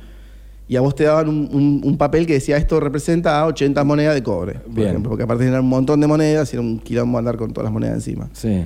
y 0.69 0.77
a 0.77 0.79
vos 0.81 0.95
te 0.95 1.03
daban 1.03 1.27
un, 1.27 1.49
un- 1.51 1.81
un 1.83 1.97
papel 1.97 2.25
que 2.25 2.31
decía 2.31 2.55
esto 2.55 2.79
representa 2.79 3.41
a 3.41 3.45
80 3.47 3.83
monedas 3.83 4.15
de 4.15 4.23
cobre, 4.23 4.59
por 4.59 4.73
Bien. 4.73 4.87
ejemplo, 4.91 5.09
porque 5.09 5.23
aparte 5.23 5.43
tenían 5.43 5.59
un 5.63 5.67
montón 5.69 5.99
de 5.99 6.07
monedas 6.07 6.53
y 6.53 6.55
era 6.55 6.61
un 6.61 6.79
quilombo 6.79 7.17
andar 7.17 7.35
con 7.35 7.51
todas 7.51 7.65
las 7.65 7.73
monedas 7.73 7.95
encima. 7.95 8.29
Sí. 8.31 8.63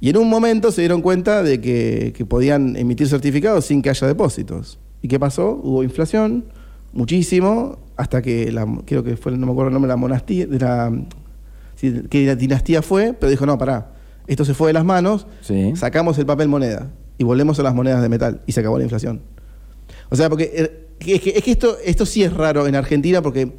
Y 0.00 0.08
en 0.10 0.16
un 0.16 0.28
momento 0.30 0.72
se 0.72 0.80
dieron 0.80 1.02
cuenta 1.02 1.42
de 1.42 1.60
que, 1.60 2.12
que 2.16 2.24
podían 2.24 2.74
emitir 2.76 3.06
certificados 3.08 3.66
sin 3.66 3.82
que 3.82 3.90
haya 3.90 4.06
depósitos. 4.06 4.78
¿Y 5.02 5.08
qué 5.08 5.18
pasó? 5.20 5.60
Hubo 5.62 5.82
inflación, 5.82 6.44
muchísimo, 6.92 7.78
hasta 7.96 8.22
que, 8.22 8.50
la, 8.50 8.66
creo 8.86 9.04
que 9.04 9.16
fue, 9.16 9.32
no 9.32 9.46
me 9.46 9.52
acuerdo 9.52 9.68
el 9.68 9.74
nombre, 9.74 9.88
la 9.88 9.96
monastía, 9.96 10.46
de 10.46 10.58
la, 10.58 10.92
que 12.08 12.26
la 12.26 12.34
dinastía 12.34 12.82
fue, 12.82 13.12
pero 13.18 13.30
dijo, 13.30 13.44
no, 13.46 13.56
pará, 13.58 13.92
esto 14.26 14.44
se 14.44 14.54
fue 14.54 14.68
de 14.68 14.72
las 14.74 14.84
manos, 14.84 15.26
Sí. 15.40 15.72
sacamos 15.76 16.18
el 16.18 16.26
papel 16.26 16.48
moneda 16.48 16.88
y 17.18 17.24
volvemos 17.24 17.58
a 17.58 17.62
las 17.62 17.74
monedas 17.74 18.00
de 18.02 18.08
metal 18.08 18.40
y 18.46 18.52
se 18.52 18.60
acabó 18.60 18.78
la 18.78 18.84
inflación. 18.84 19.20
O 20.10 20.16
sea, 20.16 20.28
porque 20.28 20.50
eh, 20.54 20.86
es 21.00 21.20
que, 21.20 21.30
es 21.36 21.44
que 21.44 21.50
esto, 21.50 21.76
esto 21.84 22.06
sí 22.06 22.22
es 22.22 22.32
raro 22.32 22.66
en 22.66 22.74
Argentina 22.74 23.22
porque 23.22 23.52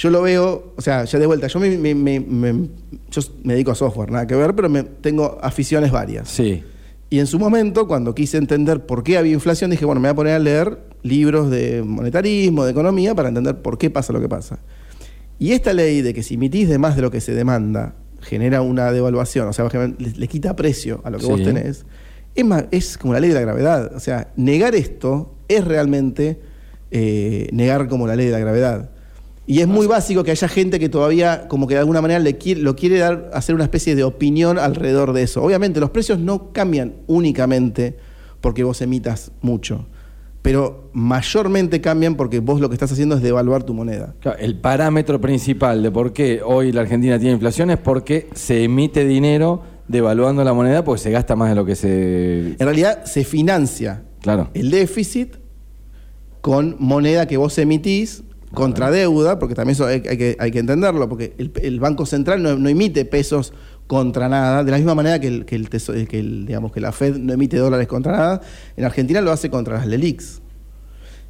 yo 0.00 0.10
lo 0.10 0.22
veo, 0.22 0.74
o 0.76 0.80
sea, 0.80 1.04
ya 1.04 1.18
de 1.18 1.26
vuelta, 1.26 1.48
yo 1.48 1.58
me, 1.58 1.76
me- 1.76 1.94
me- 1.94 2.20
me- 2.20 2.68
yo 3.10 3.20
me 3.42 3.54
dedico 3.54 3.72
a 3.72 3.74
software, 3.74 4.10
nada 4.12 4.26
que 4.26 4.36
ver, 4.36 4.54
pero 4.54 4.68
me, 4.68 4.84
tengo 4.84 5.38
aficiones 5.42 5.90
varias. 5.90 6.28
Sí. 6.28 6.62
Y 7.10 7.18
en 7.18 7.26
su 7.26 7.38
momento, 7.38 7.88
cuando 7.88 8.14
quise 8.14 8.36
entender 8.36 8.86
por 8.86 9.02
qué 9.02 9.18
había 9.18 9.32
inflación, 9.32 9.70
dije, 9.70 9.84
bueno, 9.84 10.00
me 10.00 10.08
voy 10.08 10.12
a 10.12 10.14
poner 10.14 10.34
a 10.34 10.38
leer 10.38 10.78
libros 11.02 11.50
de 11.50 11.82
monetarismo, 11.82 12.64
de 12.64 12.70
economía, 12.70 13.14
para 13.14 13.28
entender 13.28 13.60
por 13.60 13.76
qué 13.78 13.90
pasa 13.90 14.12
lo 14.12 14.20
que 14.20 14.28
pasa. 14.28 14.60
Y 15.38 15.52
esta 15.52 15.72
ley 15.72 16.02
de 16.02 16.12
que 16.14 16.22
si 16.22 16.34
emitís 16.34 16.68
de 16.68 16.78
más 16.78 16.94
de 16.96 17.02
lo 17.02 17.10
que 17.10 17.20
se 17.20 17.32
demanda, 17.34 17.94
genera 18.20 18.60
una 18.62 18.92
devaluación, 18.92 19.48
o 19.48 19.52
sea, 19.52 19.68
le, 19.68 19.94
le 20.16 20.28
quita 20.28 20.54
precio 20.54 21.00
a 21.04 21.10
lo 21.10 21.18
que 21.18 21.26
vos 21.26 21.40
tenés, 21.42 21.86
es, 22.34 22.44
más, 22.44 22.64
es 22.72 22.98
como 22.98 23.14
la 23.14 23.20
ley 23.20 23.30
de 23.30 23.34
la 23.36 23.40
gravedad. 23.42 23.92
O 23.96 24.00
sea, 24.00 24.28
negar 24.36 24.74
esto 24.74 25.34
es 25.48 25.64
realmente 25.64 26.38
eh, 26.90 27.48
negar 27.52 27.88
como 27.88 28.06
la 28.06 28.16
ley 28.16 28.26
de 28.26 28.32
la 28.32 28.38
gravedad. 28.38 28.90
Y 29.48 29.60
es 29.60 29.66
muy 29.66 29.86
básico 29.86 30.22
que 30.22 30.30
haya 30.30 30.46
gente 30.46 30.78
que 30.78 30.88
todavía, 30.90 31.48
como 31.48 31.66
que 31.66 31.74
de 31.74 31.80
alguna 31.80 32.02
manera 32.02 32.20
le 32.20 32.36
quiere, 32.36 32.60
lo 32.60 32.76
quiere 32.76 32.98
dar, 32.98 33.30
hacer 33.32 33.54
una 33.54 33.64
especie 33.64 33.94
de 33.96 34.04
opinión 34.04 34.58
alrededor 34.58 35.12
de 35.14 35.22
eso. 35.22 35.42
Obviamente, 35.42 35.80
los 35.80 35.88
precios 35.90 36.18
no 36.18 36.52
cambian 36.52 36.96
únicamente 37.06 37.96
porque 38.42 38.62
vos 38.62 38.80
emitas 38.82 39.32
mucho. 39.40 39.86
pero 40.42 40.90
mayormente 40.92 41.80
cambian 41.80 42.14
porque 42.14 42.38
vos 42.40 42.60
lo 42.60 42.68
que 42.68 42.74
estás 42.74 42.92
haciendo 42.92 43.16
es 43.16 43.22
devaluar 43.22 43.64
tu 43.64 43.74
moneda. 43.74 44.14
Claro, 44.20 44.38
el 44.38 44.54
parámetro 44.60 45.20
principal 45.20 45.82
de 45.82 45.90
por 45.90 46.12
qué 46.12 46.40
hoy 46.44 46.70
la 46.72 46.82
Argentina 46.82 47.18
tiene 47.18 47.32
inflación 47.34 47.70
es 47.70 47.78
porque 47.78 48.28
se 48.34 48.62
emite 48.64 49.04
dinero 49.06 49.62
devaluando 49.88 50.44
la 50.44 50.52
moneda 50.54 50.84
porque 50.84 51.02
se 51.02 51.10
gasta 51.10 51.34
más 51.36 51.48
de 51.50 51.54
lo 51.56 51.64
que 51.64 51.74
se... 51.74 52.50
En 52.52 52.58
realidad 52.60 53.04
se 53.04 53.24
financia 53.24 54.02
Claro. 54.20 54.50
el 54.54 54.70
déficit 54.70 55.36
con 56.40 56.76
moneda 56.78 57.26
que 57.26 57.36
vos 57.36 57.58
emitís 57.58 58.22
contra 58.54 58.90
deuda, 58.90 59.38
porque 59.38 59.54
también 59.54 59.72
eso 59.74 59.86
hay, 59.86 60.02
hay 60.08 60.16
que, 60.16 60.36
hay 60.38 60.50
que 60.50 60.58
entenderlo, 60.58 61.08
porque 61.08 61.34
el, 61.38 61.52
el 61.62 61.80
Banco 61.80 62.06
Central 62.06 62.42
no, 62.42 62.56
no 62.56 62.68
emite 62.68 63.04
pesos 63.04 63.52
contra 63.86 64.28
nada, 64.28 64.64
de 64.64 64.70
la 64.70 64.76
misma 64.78 64.94
manera 64.94 65.18
que, 65.20 65.28
el, 65.28 65.44
que, 65.44 65.54
el 65.56 65.68
teso- 65.70 66.06
que 66.06 66.18
el, 66.18 66.46
digamos, 66.46 66.72
que 66.72 66.80
la 66.80 66.92
Fed 66.92 67.16
no 67.16 67.32
emite 67.32 67.56
dólares 67.56 67.86
contra 67.88 68.12
nada, 68.12 68.40
en 68.76 68.84
Argentina 68.84 69.20
lo 69.20 69.32
hace 69.32 69.50
contra 69.50 69.76
las 69.78 69.86
LELIX. 69.86 70.42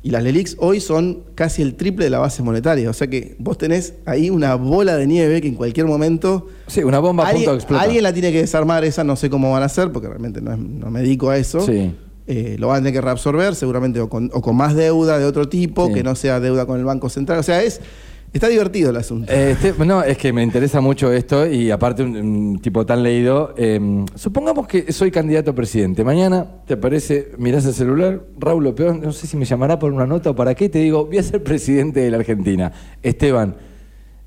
Y 0.00 0.10
las 0.10 0.22
LELIX 0.22 0.56
hoy 0.60 0.80
son 0.80 1.24
casi 1.34 1.60
el 1.60 1.74
triple 1.74 2.04
de 2.04 2.10
la 2.10 2.18
base 2.20 2.42
monetaria, 2.42 2.88
o 2.88 2.92
sea 2.92 3.08
que 3.08 3.34
vos 3.40 3.58
tenés 3.58 3.94
ahí 4.06 4.30
una 4.30 4.54
bola 4.54 4.96
de 4.96 5.06
nieve 5.08 5.40
que 5.40 5.48
en 5.48 5.56
cualquier 5.56 5.86
momento 5.86 6.46
Sí, 6.68 6.84
una 6.84 7.00
bomba 7.00 7.24
a 7.24 7.32
punto 7.32 7.38
de 7.40 7.44
alguien, 7.46 7.56
explotar. 7.56 7.84
alguien 7.84 8.02
la 8.04 8.12
tiene 8.12 8.30
que 8.32 8.38
desarmar 8.38 8.84
esa, 8.84 9.02
no 9.02 9.16
sé 9.16 9.28
cómo 9.28 9.50
van 9.50 9.62
a 9.64 9.66
hacer, 9.66 9.90
porque 9.90 10.06
realmente 10.08 10.40
no, 10.40 10.52
es- 10.52 10.58
no 10.58 10.90
me 10.92 11.00
dedico 11.02 11.30
a 11.30 11.36
eso. 11.36 11.60
Sí. 11.60 11.92
Eh, 12.30 12.56
lo 12.58 12.68
van 12.68 12.76
a 12.76 12.78
tener 12.80 12.92
que 12.92 13.00
reabsorber, 13.00 13.54
seguramente, 13.54 14.00
o 14.00 14.08
con, 14.10 14.30
o 14.34 14.42
con 14.42 14.54
más 14.54 14.74
deuda 14.76 15.18
de 15.18 15.24
otro 15.24 15.48
tipo, 15.48 15.86
Sí. 15.88 15.94
que 15.94 16.02
no 16.02 16.14
sea 16.14 16.38
deuda 16.40 16.66
con 16.66 16.78
el 16.78 16.84
Banco 16.84 17.08
Central. 17.08 17.38
O 17.38 17.42
sea, 17.42 17.62
es 17.62 17.80
está 18.30 18.48
divertido 18.48 18.90
el 18.90 18.96
asunto. 18.96 19.32
Eh, 19.32 19.52
este- 19.58 19.72
no, 19.86 20.02
es 20.02 20.18
que 20.18 20.34
me 20.34 20.42
interesa 20.42 20.82
mucho 20.82 21.10
esto 21.10 21.46
y 21.46 21.70
aparte 21.70 22.02
un, 22.02 22.14
un 22.14 22.58
tipo 22.60 22.84
tan 22.84 23.02
leído. 23.02 23.54
eh, 23.56 24.04
supongamos 24.14 24.66
que 24.68 24.92
soy 24.92 25.10
candidato 25.10 25.52
a 25.52 25.54
presidente. 25.54 26.04
Mañana 26.04 26.46
te 26.66 26.74
aparece, 26.74 27.32
mirás 27.38 27.64
el 27.64 27.72
celular, 27.72 28.20
Raúl 28.38 28.66
Opeón, 28.66 29.00
no 29.00 29.12
sé 29.12 29.26
si 29.26 29.38
me 29.38 29.46
llamará 29.46 29.78
por 29.78 29.90
una 29.90 30.06
nota 30.06 30.28
o 30.28 30.34
para 30.36 30.54
qué, 30.54 30.68
te 30.68 30.80
digo, 30.80 31.06
voy 31.06 31.16
a 31.16 31.22
ser 31.22 31.42
presidente 31.42 32.00
de 32.00 32.10
la 32.10 32.18
Argentina. 32.18 32.70
Esteban, 33.02 33.56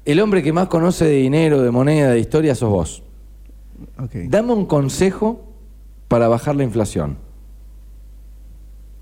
el 0.06 0.20
hombre 0.20 0.42
que 0.42 0.52
más 0.52 0.68
conoce 0.70 1.06
de 1.06 1.18
dinero, 1.18 1.62
de 1.62 1.70
moneda, 1.70 2.10
de 2.10 2.20
historia, 2.20 2.56
sos 2.56 2.70
vos. 2.72 3.04
Dame 4.28 4.54
un 4.54 4.66
consejo 4.66 5.46
para 6.08 6.28
bajar 6.28 6.56
la 6.56 6.64
inflación. 6.64 7.18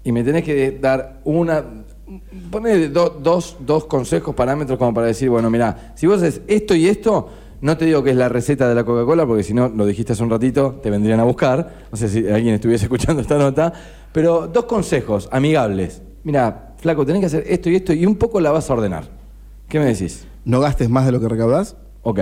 Y 0.04 0.12
me 0.12 0.24
tenés 0.24 0.44
que 0.44 0.78
dar 0.80 1.22
una. 1.26 1.64
Poner 2.50 2.92
dos, 2.92 3.58
dos 3.60 3.86
consejos, 3.86 4.34
parámetros 4.34 4.80
como 4.80 4.94
para 4.94 5.08
decir, 5.08 5.30
bueno, 5.30 5.50
mira, 5.50 5.94
si 5.96 6.08
vos 6.08 6.18
haces 6.18 6.42
esto 6.48 6.74
y 6.74 6.88
esto, 6.88 7.30
no 7.62 7.78
te 7.78 7.86
digo 7.86 8.02
que 8.04 8.12
es 8.12 8.16
la 8.16 8.30
receta 8.30 8.68
de 8.68 8.74
la 8.74 8.84
Coca-Cola, 8.84 9.28
porque 9.28 9.44
si 9.44 9.54
no, 9.54 9.68
lo 9.68 9.86
dijiste 9.86 10.14
hace 10.14 10.24
un 10.24 10.30
ratito, 10.30 10.80
te 10.82 10.90
vendrían 10.90 11.20
a 11.20 11.24
buscar. 11.24 11.88
No 11.92 11.98
sé 11.98 12.08
si 12.08 12.28
alguien 12.28 12.56
estuviese 12.56 12.86
escuchando 12.86 13.22
esta 13.22 13.38
nota. 13.38 13.74
Pero 14.12 14.48
dos 14.48 14.66
consejos 14.66 15.30
amigables. 15.32 16.02
Mira, 16.24 16.74
flaco, 16.78 17.06
tenés 17.06 17.20
que 17.20 17.26
hacer 17.28 17.44
esto 17.48 17.70
y 17.70 17.76
esto 17.76 17.94
y 17.94 18.06
un 18.06 18.16
poco 18.16 18.40
la 18.40 18.52
vas 18.52 18.70
a 18.70 18.74
ordenar. 18.74 19.06
¿Qué 19.68 19.80
me 19.80 19.86
decís? 19.86 20.26
No 20.46 20.60
gastes 20.60 20.90
más 20.90 21.06
de 21.06 21.12
lo 21.12 21.20
que 21.20 21.28
recaudás. 21.28 21.76
Ok, 22.02 22.20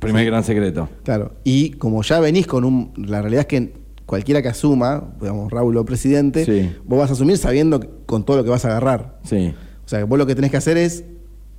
primer 0.00 0.26
gran 0.26 0.42
secreto. 0.42 0.88
Claro. 1.04 1.32
Y 1.44 1.72
como 1.72 2.02
ya 2.02 2.18
venís 2.18 2.46
con 2.46 2.64
un. 2.64 2.92
La 2.96 3.20
realidad 3.20 3.42
es 3.42 3.46
que 3.46 3.72
cualquiera 4.12 4.42
que 4.42 4.48
asuma, 4.48 5.14
digamos, 5.22 5.50
Raúl 5.50 5.74
o 5.78 5.86
presidente, 5.86 6.44
Sí. 6.44 6.70
vos 6.84 6.98
vas 6.98 7.08
a 7.08 7.14
asumir 7.14 7.38
sabiendo 7.38 7.80
que- 7.80 7.88
con 8.04 8.26
todo 8.26 8.36
lo 8.36 8.44
que 8.44 8.50
vas 8.50 8.62
a 8.66 8.68
agarrar. 8.68 9.18
Sí. 9.24 9.54
O 9.86 9.88
sea, 9.88 10.04
vos 10.04 10.18
lo 10.18 10.26
que 10.26 10.34
tenés 10.34 10.50
que 10.50 10.58
hacer 10.58 10.76
es 10.76 11.04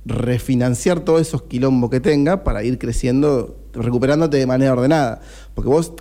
refinanciar 0.06 1.00
todos 1.00 1.20
esos 1.20 1.42
quilombos 1.42 1.90
que 1.90 1.98
tenga 1.98 2.44
para 2.44 2.62
ir 2.62 2.78
creciendo, 2.78 3.58
recuperándote 3.72 4.36
de 4.36 4.46
manera 4.46 4.72
ordenada. 4.72 5.20
Porque 5.54 5.68
vos, 5.68 5.94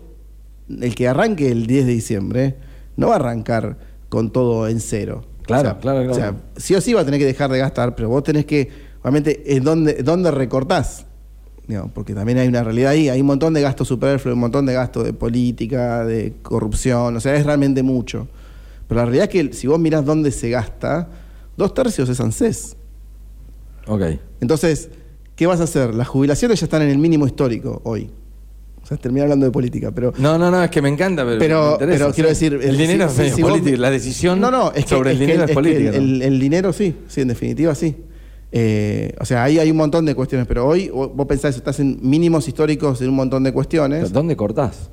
el 0.69 0.93
que 0.93 1.07
arranque 1.07 1.49
el 1.51 1.65
10 1.65 1.87
de 1.87 1.91
diciembre, 1.93 2.55
no 2.97 3.07
va 3.07 3.13
a 3.13 3.15
arrancar 3.15 3.79
con 4.09 4.31
todo 4.31 4.67
en 4.67 4.79
cero. 4.79 5.23
Claro, 5.41 5.69
O 5.69 5.71
sea, 5.71 5.79
claro, 5.79 5.97
claro. 6.01 6.11
O 6.11 6.15
sea, 6.15 6.35
sí 6.55 6.75
o 6.75 6.81
sí 6.81 6.93
va 6.93 7.01
a 7.01 7.05
tener 7.05 7.19
que 7.19 7.25
dejar 7.25 7.49
de 7.51 7.57
gastar, 7.57 7.95
pero 7.95 8.09
vos 8.09 8.21
tenés 8.21 8.45
que, 8.45 8.69
obviamente, 9.01 9.55
en 9.55 9.63
dónde, 9.63 10.03
dónde 10.03 10.29
recortás. 10.29 11.07
Digamos, 11.67 11.91
porque 11.93 12.13
también 12.13 12.37
hay 12.39 12.47
una 12.47 12.63
realidad 12.63 12.91
ahí, 12.91 13.07
hay 13.09 13.21
un 13.21 13.27
montón 13.27 13.53
de 13.53 13.61
gastos 13.61 13.87
superfluos, 13.87 14.33
un 14.33 14.41
montón 14.41 14.65
de 14.65 14.73
gastos 14.73 15.05
de 15.05 15.13
política, 15.13 16.03
de 16.05 16.33
corrupción, 16.41 17.15
o 17.15 17.19
sea, 17.21 17.35
es 17.35 17.45
realmente 17.45 17.83
mucho. 17.83 18.27
Pero 18.87 18.99
la 18.99 19.05
realidad 19.05 19.29
es 19.33 19.47
que 19.49 19.53
si 19.53 19.67
vos 19.67 19.79
mirás 19.79 20.03
dónde 20.05 20.31
se 20.31 20.49
gasta, 20.49 21.07
dos 21.55 21.73
tercios 21.73 22.09
es 22.09 22.19
ANSES. 22.19 22.75
Ok. 23.87 24.01
Entonces, 24.41 24.89
¿qué 25.37 25.47
vas 25.47 25.61
a 25.61 25.63
hacer? 25.63 25.93
Las 25.95 26.07
jubilaciones 26.09 26.59
ya 26.59 26.65
están 26.65 26.81
en 26.81 26.89
el 26.89 26.97
mínimo 26.97 27.25
histórico 27.25 27.81
hoy. 27.85 28.09
O 28.81 28.85
sea, 28.85 28.97
terminé 28.97 29.21
hablando 29.21 29.45
de 29.45 29.51
política, 29.53 29.91
pero... 29.91 30.13
No, 30.17 30.37
no, 30.37 30.51
no, 30.51 30.61
es 30.61 30.69
que 30.69 30.81
me 30.81 30.89
encanta, 30.89 31.23
pero, 31.23 31.35
me 31.35 31.39
Pero, 31.39 31.71
interesa, 31.71 31.97
pero 32.03 32.13
quiero 32.13 32.29
decir... 32.29 32.59
el 32.61 32.77
dinero 32.77 33.09
si- 33.09 33.21
es 33.21 33.35
si 33.35 33.41
vos- 33.41 33.61
la 33.79 33.89
decisión 33.89 34.41
no, 34.41 34.51
no, 34.51 34.73
es 34.73 34.83
que- 34.83 34.89
sobre 34.89 35.11
el 35.11 35.17
que- 35.19 35.25
dinero 35.25 35.45
es, 35.45 35.51
política. 35.51 35.89
el- 35.91 36.21
el 36.21 36.37
dinero 36.41 36.73
sí, 36.73 36.93
sí, 37.07 37.21
en 37.21 37.29
definitiva 37.29 37.73
sí. 37.75 37.95
Eh, 38.55 39.15
o 39.19 39.25
sea, 39.25 39.43
ahí 39.43 39.57
hay 39.57 39.71
un 39.71 39.77
montón 39.77 40.05
de 40.05 40.13
cuestiones, 40.13 40.45
pero 40.45 40.67
hoy 40.67 40.89
vos 40.89 41.25
pensás, 41.25 41.55
estás 41.55 41.79
en 41.79 41.97
mínimos 42.03 42.47
históricos 42.47 43.01
en 43.01 43.09
un 43.09 43.15
montón 43.15 43.43
de 43.43 43.51
cuestiones. 43.51 44.13
¿Dónde 44.13 44.35
cortás? 44.35 44.91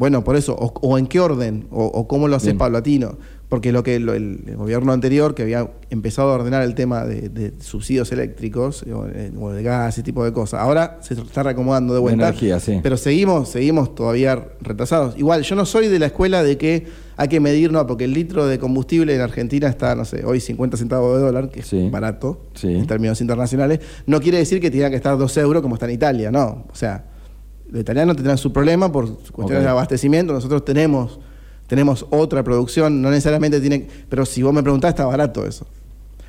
Bueno, 0.00 0.24
por 0.24 0.34
eso, 0.34 0.56
o, 0.58 0.72
o 0.80 0.96
en 0.98 1.06
qué 1.06 1.20
orden, 1.20 1.66
o, 1.70 1.84
o 1.84 2.08
cómo 2.08 2.26
lo 2.26 2.34
haces 2.36 2.46
Bien. 2.48 2.58
paulatino. 2.58 3.18
Porque 3.50 3.70
lo 3.72 3.82
que 3.82 3.98
lo- 3.98 4.14
el, 4.14 4.54
gobierno 4.56 4.92
anterior, 4.92 5.34
que 5.34 5.42
había 5.42 5.68
empezado 5.90 6.30
a 6.30 6.34
ordenar 6.36 6.62
el 6.62 6.74
tema 6.74 7.04
de, 7.04 7.28
de 7.28 7.52
subsidios 7.60 8.10
eléctricos 8.12 8.84
o, 8.84 9.06
eh, 9.12 9.30
o 9.38 9.50
de 9.50 9.62
gas, 9.62 9.92
ese 9.94 10.02
tipo 10.04 10.24
de 10.24 10.32
cosas, 10.32 10.60
ahora 10.60 10.98
se 11.02 11.14
está 11.14 11.42
reacomodando 11.42 11.92
de 11.92 11.98
De 11.98 12.00
vuelta. 12.00 12.28
energía, 12.28 12.60
sí. 12.60 12.78
Pero 12.82 12.96
seguimos, 12.96 13.48
seguimos 13.50 13.94
todavía 13.94 14.48
retrasados. 14.62 15.18
Igual, 15.18 15.42
yo 15.42 15.54
no 15.56 15.66
soy 15.66 15.88
de 15.88 15.98
la 15.98 16.06
escuela 16.06 16.42
de 16.44 16.56
que 16.56 16.86
hay 17.16 17.26
que 17.28 17.40
medir, 17.40 17.70
no, 17.72 17.86
porque 17.86 18.04
el 18.04 18.14
litro 18.14 18.46
de 18.46 18.58
combustible 18.58 19.14
en 19.16 19.20
Argentina 19.20 19.68
está, 19.68 19.94
no 19.96 20.04
sé, 20.06 20.24
hoy 20.24 20.40
50 20.40 20.76
centavos 20.78 21.18
de 21.18 21.22
dólar, 21.24 21.50
que 21.50 21.62
Sí. 21.62 21.86
es 21.86 21.90
barato 21.90 22.46
Sí. 22.54 22.68
en 22.72 22.86
términos 22.86 23.20
internacionales. 23.20 23.80
No 24.06 24.20
quiere 24.20 24.38
decir 24.38 24.60
que 24.60 24.70
tenga 24.70 24.88
que 24.88 24.96
estar 24.96 25.18
2 25.18 25.36
euros 25.38 25.60
como 25.60 25.74
está 25.74 25.84
en 25.86 25.92
Italia, 25.92 26.30
no. 26.30 26.66
O 26.70 26.74
sea, 26.74 27.04
los 27.70 27.80
italianos 27.80 28.16
tendrán 28.16 28.38
su 28.38 28.52
problema 28.52 28.90
por 28.90 29.06
cuestiones 29.32 29.64
de 29.64 29.70
abastecimiento. 29.70 30.32
Nosotros 30.32 30.64
tenemos, 30.64 31.18
tenemos 31.66 32.06
otra 32.10 32.42
producción, 32.42 33.00
no 33.02 33.10
necesariamente 33.10 33.60
tiene. 33.60 33.86
Pero 34.08 34.26
si 34.26 34.42
vos 34.42 34.52
me 34.52 34.62
preguntás, 34.62 34.90
está 34.90 35.04
barato 35.06 35.46
eso. 35.46 35.64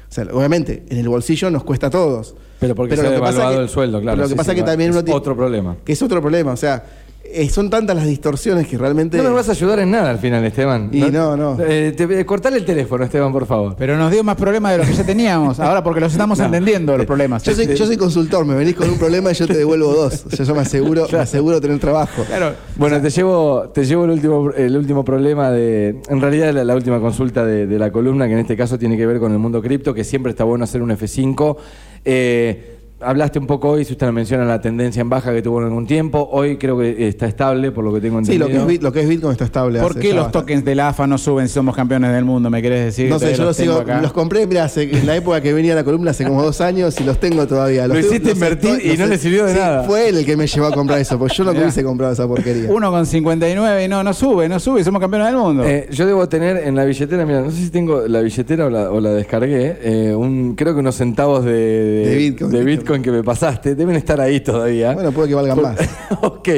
O 0.10 0.14
sea, 0.14 0.26
obviamente, 0.34 0.84
en 0.90 0.98
el 0.98 1.08
bolsillo 1.10 1.50
nos 1.50 1.64
cuesta 1.64 1.88
a 1.88 1.90
todos. 1.90 2.36
Pero 2.60 2.76
porque 2.76 2.96
se 2.96 3.08
ha 3.08 3.10
devaluado 3.10 3.56
que- 3.58 3.64
el 3.64 3.70
sueldo, 3.70 4.02
claro. 4.02 4.18
pero 4.18 4.24
lo 4.24 4.28
que 4.30 4.34
sí, 4.34 4.38
pasa 4.38 4.52
sí, 4.52 4.58
que 4.58 4.64
también 4.64 4.90
es 4.92 4.96
uno 4.96 5.04
tiene- 5.06 5.18
otro 5.18 5.36
problema. 5.36 5.78
Que 5.84 5.94
es 5.94 6.02
otro 6.02 6.22
problema. 6.22 6.52
O 6.52 6.58
sea, 6.58 6.84
eh, 7.24 7.50
son 7.50 7.70
tantas 7.70 7.96
las 7.96 8.06
distorsiones 8.06 8.68
que 8.68 8.78
realmente. 8.78 9.18
No 9.18 9.24
me 9.24 9.30
vas 9.30 9.48
a 9.48 9.52
ayudar 9.54 9.80
en 9.80 9.92
nada 9.92 10.10
al 10.10 10.20
final, 10.20 10.44
Esteban. 10.44 10.90
Y 10.92 11.02
no, 11.02 11.38
no. 11.38 11.58
Eh, 11.60 11.94
te- 11.96 12.20
eh, 12.20 12.26
cortale 12.26 12.58
el 12.58 12.66
teléfono, 12.66 13.04
Esteban, 13.04 13.32
por 13.32 13.46
favor. 13.46 13.76
Pero 13.78 13.98
nos 13.98 14.12
dio 14.12 14.24
más 14.24 14.36
problemas 14.36 14.72
de 14.74 14.80
los 14.80 14.88
que 14.88 14.94
ya 14.94 15.06
teníamos. 15.06 15.60
Ahora 15.60 15.84
porque 15.84 16.00
los 16.02 16.12
estamos 16.12 16.40
entendiendo 16.42 16.98
los 16.98 17.06
problemas. 17.06 17.44
Yo 17.44 17.54
soy, 17.54 17.68
yo 17.76 17.86
soy 17.86 17.98
consultor, 17.98 18.46
me 18.46 18.56
venís 18.56 18.76
con 18.76 18.90
un 18.90 18.98
problema 18.98 19.32
y 19.32 19.34
yo 19.36 19.48
te 19.48 19.56
devuelvo 19.58 19.94
dos. 19.94 20.26
Yo, 20.30 20.44
yo 20.44 20.56
me 20.56 20.62
aseguro, 20.62 21.08
me 21.12 21.20
aseguro 21.20 21.62
tener 21.62 21.80
trabajo. 21.80 22.24
Claro. 22.28 22.54
Bueno, 22.76 23.02
te 23.02 23.10
llevo, 23.10 23.70
te 23.74 23.86
llevo 23.86 24.06
el 24.06 24.12
último, 24.12 24.52
el 24.52 24.76
último 24.76 25.06
problema 25.06 25.52
de. 25.52 26.02
En 26.10 26.20
realidad, 26.22 26.52
la, 26.54 26.64
la 26.64 26.76
última 26.76 27.00
consulta 27.00 27.46
de, 27.46 27.68
de 27.68 27.80
la 27.80 27.92
columna, 27.92 28.28
que 28.28 28.34
en 28.34 28.40
este 28.40 28.58
caso 28.58 28.78
tiene 28.78 28.98
que 28.98 29.06
ver 29.06 29.20
con 29.20 29.32
el 29.32 29.40
mundo 29.40 29.62
cripto, 29.62 29.94
que 29.94 30.04
siempre 30.04 30.32
está 30.32 30.44
bueno 30.44 30.64
hacer 30.66 30.82
un 30.82 30.90
F5. 30.90 31.56
Eh, 32.04 32.78
hablaste 33.02 33.40
un 33.40 33.48
poco 33.48 33.70
hoy, 33.70 33.86
si 33.86 33.94
usted 33.94 34.12
menciona 34.12 34.46
la 34.46 34.62
tendencia 34.62 35.02
en 35.02 35.10
baja 35.10 35.34
que 35.34 35.42
tuvo 35.42 35.60
en 35.60 35.66
algún 35.66 35.86
tiempo. 35.88 36.30
Hoy 36.32 36.58
creo 36.58 36.78
que 36.78 37.08
está 37.08 37.28
estable, 37.28 37.72
por 37.72 37.84
lo 37.84 37.94
que 37.94 38.02
tengo 38.02 38.24
Sí, 38.24 38.34
entendido. 38.34 38.48
lo 38.48 38.54
que, 38.54 38.58
es, 38.74 38.80
Bit- 38.80 38.84
lo 38.84 38.92
que 38.94 39.00
es 39.02 39.10
Bitcoin 39.10 39.32
está 39.34 39.46
estable. 39.46 39.80
¿Por 39.80 39.92
hace 39.92 40.00
qué 40.00 40.08
los 40.14 40.26
bastante. 40.26 40.40
tokens 40.40 40.66
de 40.66 40.76
la 40.76 40.90
AFA 40.90 41.08
no 41.08 41.18
suben 41.18 41.48
si 41.48 41.54
somos 41.56 41.76
campeones 41.76 42.12
del 42.14 42.26
mundo? 42.26 42.50
¿Me 42.50 42.62
querés 42.62 42.86
decir? 42.86 43.10
No 43.10 43.20
sé, 43.20 43.34
yo 43.34 43.44
los 43.46 43.56
sigo, 43.58 43.74
acá. 43.76 44.02
los 44.02 44.14
compré, 44.14 44.46
mira, 44.48 44.66
hace- 44.66 44.84
en 44.84 45.06
la 45.06 45.16
época 45.16 45.42
que 45.42 45.54
venía 45.54 45.76
la 45.76 45.84
columna 45.84 46.12
hace 46.12 46.26
como 46.26 46.44
dos 46.44 46.62
años 46.62 47.00
y 47.00 47.04
los 47.04 47.20
tengo 47.20 47.48
todavía. 47.48 47.88
Los 47.88 47.98
Lo 47.98 48.00
hiciste 48.06 48.30
los 48.30 48.34
invertir 48.36 48.80
y 48.94 48.98
no 48.98 49.06
le 49.08 49.18
sirvió 49.18 49.46
de 49.46 49.54
sí, 49.54 49.60
nada. 49.60 49.84
Fue 49.84 50.10
él 50.10 50.18
el 50.18 50.26
que 50.26 50.36
me 50.38 50.48
llevó 50.48 50.68
a 50.68 50.72
comprar 50.72 51.00
eso, 51.00 51.18
porque 51.18 51.36
yo 51.36 51.44
no 51.44 51.52
Mirá. 51.52 51.64
hubiese 51.64 51.84
comprado 51.84 52.14
esa 52.14 52.28
porquería. 52.28 52.70
Uno 52.72 52.92
con 52.92 53.06
59 53.06 53.86
y 53.86 53.88
no, 53.88 54.04
no 54.04 54.14
sube, 54.14 54.48
no 54.50 54.60
sube, 54.60 54.84
somos 54.84 55.00
campeones 55.02 55.28
del 55.28 55.38
mundo. 55.38 55.64
Eh, 55.66 55.88
yo 55.92 56.06
debo 56.06 56.28
tener 56.28 56.58
en 56.58 56.76
la 56.76 56.86
billetera, 56.86 57.26
mira, 57.26 57.42
no 57.42 57.52
sé 57.52 57.58
si 57.58 57.70
tengo 57.70 58.08
la 58.08 58.22
billetera 58.22 58.66
o 58.66 58.70
la, 58.70 58.92
o 58.92 59.00
la 59.00 59.12
descargué, 59.12 59.78
eh, 59.82 60.16
un, 60.16 60.56
creo 60.56 60.74
que 60.74 60.80
unos 60.80 60.96
centavos 60.96 61.46
de, 61.46 61.52
De 61.52 62.16
Bitcoin. 62.16 62.52
de 62.52 62.64
Bitcoin 62.64 62.91
que 63.02 63.12
me 63.12 63.24
pasaste, 63.24 63.76
deben 63.76 63.96
estar 63.96 64.20
ahí 64.20 64.40
todavía. 64.42 64.94
Bueno, 64.94 65.12
puede 65.12 65.30
que 65.30 65.36
valgan 65.36 65.56
Por- 65.56 65.64
más. 65.66 65.78
ok, 66.22 66.50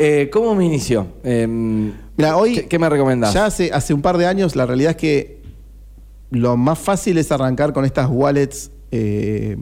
Eh, 0.00 0.30
¿cómo 0.32 0.54
me 0.54 0.64
inició? 0.64 1.06
Eh, 1.24 1.46
Mira, 2.16 2.36
hoy. 2.36 2.54
¿qué, 2.54 2.66
qué 2.68 2.78
me 2.78 2.88
recomendás? 2.88 3.34
Ya 3.34 3.46
hace, 3.46 3.70
hace 3.72 3.92
un 3.94 4.00
par 4.02 4.16
de 4.16 4.26
años, 4.26 4.54
la 4.56 4.64
realidad 4.66 4.90
es 4.92 4.96
que 4.96 5.42
lo 6.30 6.56
más 6.56 6.78
fácil 6.78 7.18
es 7.18 7.30
arrancar 7.32 7.72
con 7.72 7.84
estas 7.84 8.08
wallets 8.10 8.70
eh, 8.92 9.56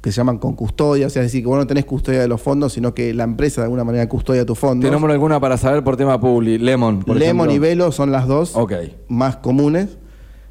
que 0.00 0.10
se 0.12 0.16
llaman 0.16 0.38
con 0.38 0.54
custodia, 0.54 1.06
o 1.06 1.10
sea, 1.10 1.22
es 1.22 1.26
decir, 1.28 1.42
que 1.42 1.48
vos 1.48 1.56
no 1.58 1.66
tenés 1.66 1.84
custodia 1.84 2.20
de 2.20 2.28
los 2.28 2.40
fondos, 2.40 2.72
sino 2.72 2.92
que 2.92 3.14
la 3.14 3.22
empresa 3.24 3.60
de 3.60 3.66
alguna 3.66 3.84
manera 3.84 4.08
custodia 4.08 4.44
tus 4.44 4.58
fondos. 4.58 4.84
¿Te 4.88 4.92
nombro 4.92 5.12
alguna 5.12 5.38
para 5.40 5.56
saber 5.56 5.82
por 5.84 5.96
tema 5.96 6.20
publi? 6.20 6.58
Lemon, 6.58 7.00
por 7.04 7.16
Lemon 7.16 7.48
ejemplo. 7.50 7.66
y 7.66 7.70
Velo 7.70 7.92
son 7.92 8.10
las 8.12 8.26
dos 8.26 8.54
Ok. 8.56 8.72
más 9.08 9.36
comunes. 9.36 9.96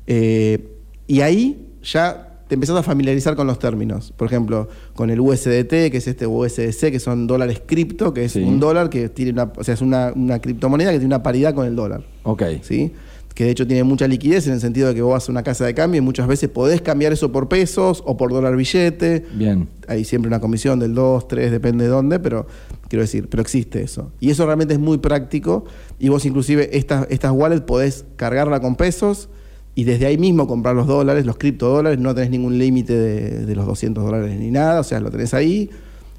Eh, 0.08 0.68
y 1.08 1.22
ahí 1.22 1.70
ya 1.84 2.31
te 2.52 2.56
empezás 2.56 2.76
a 2.76 2.84
familiarizar 2.84 3.38
con 3.38 3.48
los 3.48 3.60
términos. 3.60 4.12
Por 4.18 4.28
ejemplo, 4.28 4.68
con 4.94 5.10
el 5.10 5.22
USDT, 5.22 5.70
que 5.90 5.94
es 5.96 6.06
este 6.06 6.28
USDC, 6.28 6.92
que 6.92 7.00
son 7.00 7.26
dólares 7.26 7.62
cripto, 7.66 8.14
que 8.14 8.26
es 8.26 8.34
Sí. 8.34 8.42
un 8.44 8.60
dólar 8.60 8.90
que 8.90 9.08
tiene 9.08 9.32
una, 9.32 9.54
o 9.56 9.64
sea, 9.64 9.74
es 9.74 9.80
una, 9.82 10.12
una 10.14 10.40
criptomoneda 10.40 10.92
que 10.92 10.98
tiene 11.00 11.16
una 11.16 11.24
paridad 11.24 11.54
con 11.56 11.66
el 11.66 11.78
dólar. 11.78 12.04
Ok. 12.24 12.44
¿sí? 12.62 12.92
que 13.34 13.46
de 13.46 13.52
hecho 13.52 13.66
tiene 13.66 13.86
mucha 13.86 14.06
liquidez 14.06 14.48
en 14.48 14.54
el 14.54 14.60
sentido 14.60 14.90
de 14.90 14.96
que 14.96 15.02
vos 15.02 15.14
vas 15.14 15.30
a 15.30 15.32
una 15.32 15.44
casa 15.44 15.66
de 15.66 15.74
cambio 15.74 16.00
y 16.00 16.02
muchas 16.02 16.28
veces 16.28 16.50
podés 16.50 16.82
cambiar 16.82 17.14
eso 17.14 17.32
por 17.32 17.48
pesos 17.48 18.04
o 18.06 18.18
por 18.18 18.34
dólar 18.34 18.58
billete. 18.58 19.26
Bien. 19.34 19.70
Hay 19.88 20.04
siempre 20.04 20.28
una 20.28 20.42
comisión 20.42 20.80
del 20.80 20.94
2, 20.94 21.30
3, 21.30 21.50
depende 21.52 21.86
de 21.86 21.90
dónde, 21.90 22.20
pero 22.20 22.46
quiero 22.90 23.04
decir, 23.04 23.30
pero 23.30 23.40
existe 23.40 23.82
eso. 23.82 24.12
Y 24.20 24.30
eso 24.32 24.46
realmente 24.46 24.74
es 24.74 24.80
muy 24.82 24.98
práctico 24.98 25.64
y 26.00 26.10
vos 26.10 26.26
inclusive 26.26 26.78
estas, 26.78 27.08
estas 27.10 27.32
wallets 27.32 27.62
podés 27.62 28.04
cargarla 28.18 28.60
con 28.60 28.76
pesos 28.76 29.30
y 29.76 29.84
desde 29.86 30.06
ahí 30.06 30.18
mismo 30.18 30.48
comprar 30.48 30.76
los 30.76 30.88
dólares, 30.88 31.26
los 31.26 31.38
criptodólares, 31.38 31.98
no 32.00 32.14
tenés 32.14 32.30
ningún 32.30 32.58
límite 32.58 32.94
de, 32.94 33.46
de 33.46 33.56
los 33.56 33.66
200 33.66 34.04
dólares 34.04 34.38
ni 34.40 34.52
nada, 34.52 34.80
o 34.82 34.84
sea, 34.84 35.00
lo 35.00 35.10
tenés 35.12 35.34
ahí. 35.34 35.70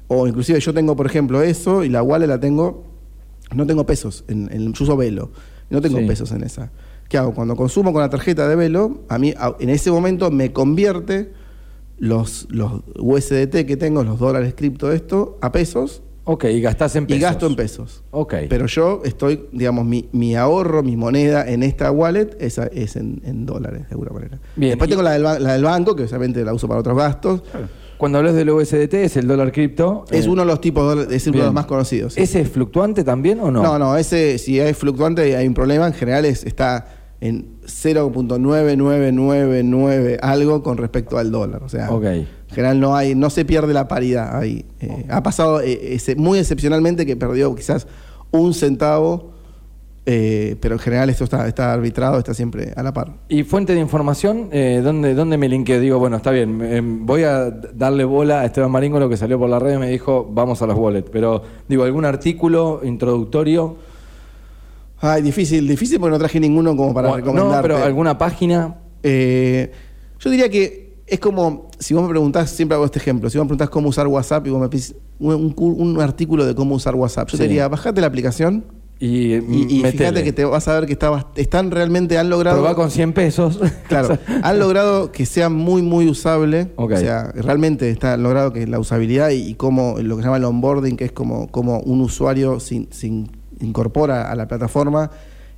O 0.07 0.27
inclusive 0.27 0.59
yo 0.59 0.73
tengo, 0.73 0.95
por 0.95 1.05
ejemplo, 1.05 1.41
eso 1.41 1.83
y 1.83 1.89
la 1.89 2.01
wallet 2.03 2.27
la 2.27 2.39
tengo, 2.39 2.83
no 3.55 3.65
tengo 3.65 3.85
pesos, 3.85 4.25
en, 4.27 4.49
en, 4.51 4.73
yo 4.73 4.83
uso 4.83 4.97
Velo, 4.97 5.31
no 5.69 5.81
tengo 5.81 5.99
Sí. 5.99 6.05
pesos 6.05 6.31
en 6.31 6.43
esa. 6.43 6.71
¿Qué 7.09 7.17
hago? 7.17 7.33
Cuando 7.33 7.55
consumo 7.55 7.93
con 7.93 8.01
la 8.01 8.09
tarjeta 8.09 8.47
de 8.47 8.55
Velo, 8.55 9.01
a 9.07 9.17
mí 9.19 9.33
a- 9.37 9.55
en 9.59 9.69
ese 9.69 9.91
momento 9.91 10.31
me 10.31 10.51
convierte 10.51 11.31
los, 11.99 12.47
los 12.49 12.81
USDT 12.99 13.65
que 13.65 13.77
tengo, 13.77 14.03
los 14.03 14.19
dólares 14.19 14.55
cripto 14.57 14.91
esto, 14.91 15.37
a 15.41 15.51
pesos 15.51 16.01
Ok, 16.25 16.45
y 16.45 16.61
gastás 16.61 16.95
en 16.95 17.05
pesos. 17.05 17.19
y 17.19 17.21
gasto 17.21 17.47
en 17.47 17.55
pesos. 17.55 18.01
Ok. 18.11 18.33
Pero 18.47 18.65
yo 18.67 19.01
estoy, 19.03 19.47
digamos, 19.51 19.83
mi, 19.85 20.07
mi 20.13 20.35
ahorro, 20.35 20.81
mi 20.81 20.95
moneda 20.95 21.45
en 21.49 21.63
esta 21.63 21.91
wallet 21.91 22.37
es, 22.39 22.59
a- 22.59 22.67
es 22.67 22.95
en, 22.95 23.21
en 23.25 23.45
dólares, 23.45 23.81
de 23.81 23.87
alguna 23.91 24.11
manera. 24.11 24.39
Bien, 24.55 24.71
Después 24.71 24.87
y- 24.87 24.91
tengo 24.91 25.03
la 25.03 25.11
del, 25.11 25.23
la 25.23 25.53
del 25.53 25.63
banco, 25.63 25.95
que 25.95 26.03
obviamente 26.03 26.43
la 26.45 26.53
uso 26.53 26.67
para 26.67 26.79
otros 26.79 26.97
gastos. 26.97 27.43
Cuando 27.97 28.17
hablas 28.19 28.33
del 28.35 28.49
USDT, 28.49 28.93
es 28.95 29.17
el 29.17 29.27
dólar 29.27 29.51
cripto. 29.51 30.05
Es 30.11 30.25
eh, 30.25 30.29
uno 30.29 30.41
de 30.43 30.47
los 30.47 30.59
tipos, 30.61 31.07
de 31.07 31.15
es 31.15 31.27
uno 31.27 31.37
de 31.39 31.43
los 31.45 31.53
más 31.53 31.65
conocidos. 31.67 32.17
¿Ese 32.17 32.39
es 32.41 32.49
fluctuante 32.49 33.03
también 33.03 33.39
o 33.41 33.51
no? 33.51 33.61
No, 33.61 33.77
no, 33.79 33.95
ese, 33.97 34.37
si 34.37 34.59
es 34.59 34.77
fluctuante 34.77 35.35
hay 35.37 35.47
un 35.47 35.53
problema. 35.53 35.87
En 35.87 35.93
general 35.93 36.25
es, 36.25 36.43
está 36.45 36.87
en 37.21 37.59
0.9999 37.65 40.19
algo 40.21 40.61
con 40.63 40.77
respecto 40.77 41.17
al 41.17 41.31
dólar. 41.31 41.63
O 41.63 41.69
sea, 41.69 41.89
Ok. 41.91 42.05
En 42.53 42.55
general 42.55 42.79
no 42.79 42.95
hay, 42.95 43.15
no 43.15 43.31
se 43.31 43.45
pierde 43.45 43.73
la 43.73 43.87
paridad 43.87 44.37
ahí. 44.37 44.63
Eh, 44.79 45.05
ha 45.09 45.23
pasado 45.23 45.59
eh, 45.61 45.99
muy 46.17 46.37
excepcionalmente 46.37 47.03
que 47.03 47.15
perdió 47.15 47.55
quizás 47.55 47.87
un 48.29 48.53
centavo, 48.53 49.31
eh, 50.05 50.55
pero 50.59 50.75
en 50.75 50.79
general 50.79 51.09
esto 51.09 51.23
está, 51.23 51.47
está 51.47 51.73
arbitrado, 51.73 52.19
está 52.19 52.35
siempre 52.35 52.73
a 52.75 52.83
la 52.83 52.93
par. 52.93 53.13
Y 53.27 53.43
fuente 53.43 53.73
de 53.73 53.79
información, 53.79 54.49
eh, 54.51 54.81
¿dónde, 54.83 55.15
¿dónde 55.15 55.37
me 55.37 55.49
linkeo? 55.49 55.79
Digo, 55.79 55.97
bueno, 55.97 56.17
está 56.17 56.29
bien, 56.29 56.59
eh, 56.61 56.81
voy 56.83 57.23
a 57.23 57.49
darle 57.49 58.03
bola 58.03 58.41
a 58.41 58.45
Esteban 58.45 58.69
Maringo, 58.69 58.99
lo 58.99 59.09
que 59.09 59.17
salió 59.17 59.39
por 59.39 59.49
la 59.49 59.57
red 59.57 59.75
y 59.75 59.77
me 59.79 59.89
dijo, 59.89 60.29
vamos 60.29 60.61
a 60.61 60.67
los 60.67 60.77
wallets. 60.77 61.09
Pero, 61.09 61.41
digo, 61.67 61.85
¿algún 61.85 62.05
artículo 62.05 62.81
introductorio? 62.83 63.77
Ay, 64.99 65.23
difícil, 65.23 65.67
difícil 65.67 65.99
porque 65.99 66.11
no 66.11 66.19
traje 66.19 66.39
ninguno 66.39 66.75
como 66.75 66.93
para 66.93 67.15
recomendarte. 67.15 67.55
no, 67.55 67.61
pero 67.61 67.77
alguna 67.77 68.15
página. 68.15 68.75
Yo 69.03 70.29
diría 70.29 70.49
que 70.49 70.82
es 71.13 71.19
como, 71.19 71.69
si 71.79 71.93
vos 71.93 72.03
me 72.03 72.09
preguntás, 72.09 72.49
siempre 72.49 72.75
hago 72.75 72.85
este 72.85 72.99
ejemplo, 72.99 73.29
si 73.29 73.37
vos 73.37 73.45
me 73.45 73.49
preguntás 73.49 73.69
cómo 73.69 73.89
usar 73.89 74.07
WhatsApp 74.07 74.45
y 74.47 74.49
vos 74.49 74.59
me 74.61 74.69
pedís 74.69 74.95
un, 75.19 75.33
un 75.35 75.49
cu- 75.51 75.67
un 75.73 75.99
artículo 76.01 76.45
de 76.45 76.53
cómo 76.55 76.75
usar 76.75 76.95
WhatsApp, 76.95 77.27
yo 77.29 77.37
Sí. 77.37 77.43
te 77.43 77.47
diría, 77.47 77.67
bajate 77.67 78.01
la 78.01 78.07
aplicación 78.07 78.63
Y, 78.99 79.33
y, 79.35 79.67
y 79.69 79.83
fíjate 79.83 80.23
que 80.23 80.31
te 80.31 80.45
vas 80.45 80.65
a 80.69 80.75
ver 80.79 80.85
que 80.85 80.93
está 80.93 81.27
están 81.35 81.71
realmente, 81.71 82.17
han 82.17 82.29
logrado... 82.29 82.57
Probá 82.57 82.73
con 82.75 82.89
100 82.89 83.11
pesos. 83.13 83.59
Claro, 83.89 84.17
han 84.41 84.59
logrado 84.59 85.11
que 85.11 85.25
sea 85.25 85.49
muy, 85.49 85.81
muy 85.81 86.07
usable. 86.07 86.71
O 86.77 86.87
sea, 86.89 87.31
realmente 87.35 87.89
está 87.89 88.15
logrado 88.15 88.53
que 88.53 88.65
la 88.65 88.79
usabilidad 88.79 89.31
y, 89.31 89.41
y 89.49 89.53
cómo 89.55 89.95
lo 89.99 90.15
que 90.15 90.21
se 90.21 90.27
llama 90.27 90.37
el 90.37 90.45
onboarding, 90.45 90.95
que 90.95 91.05
es 91.05 91.11
como, 91.11 91.47
como 91.49 91.79
un 91.81 91.99
usuario 92.01 92.59
se 92.61 92.85
incorpora 93.59 94.31
a 94.31 94.35
la 94.35 94.47
plataforma, 94.47 95.11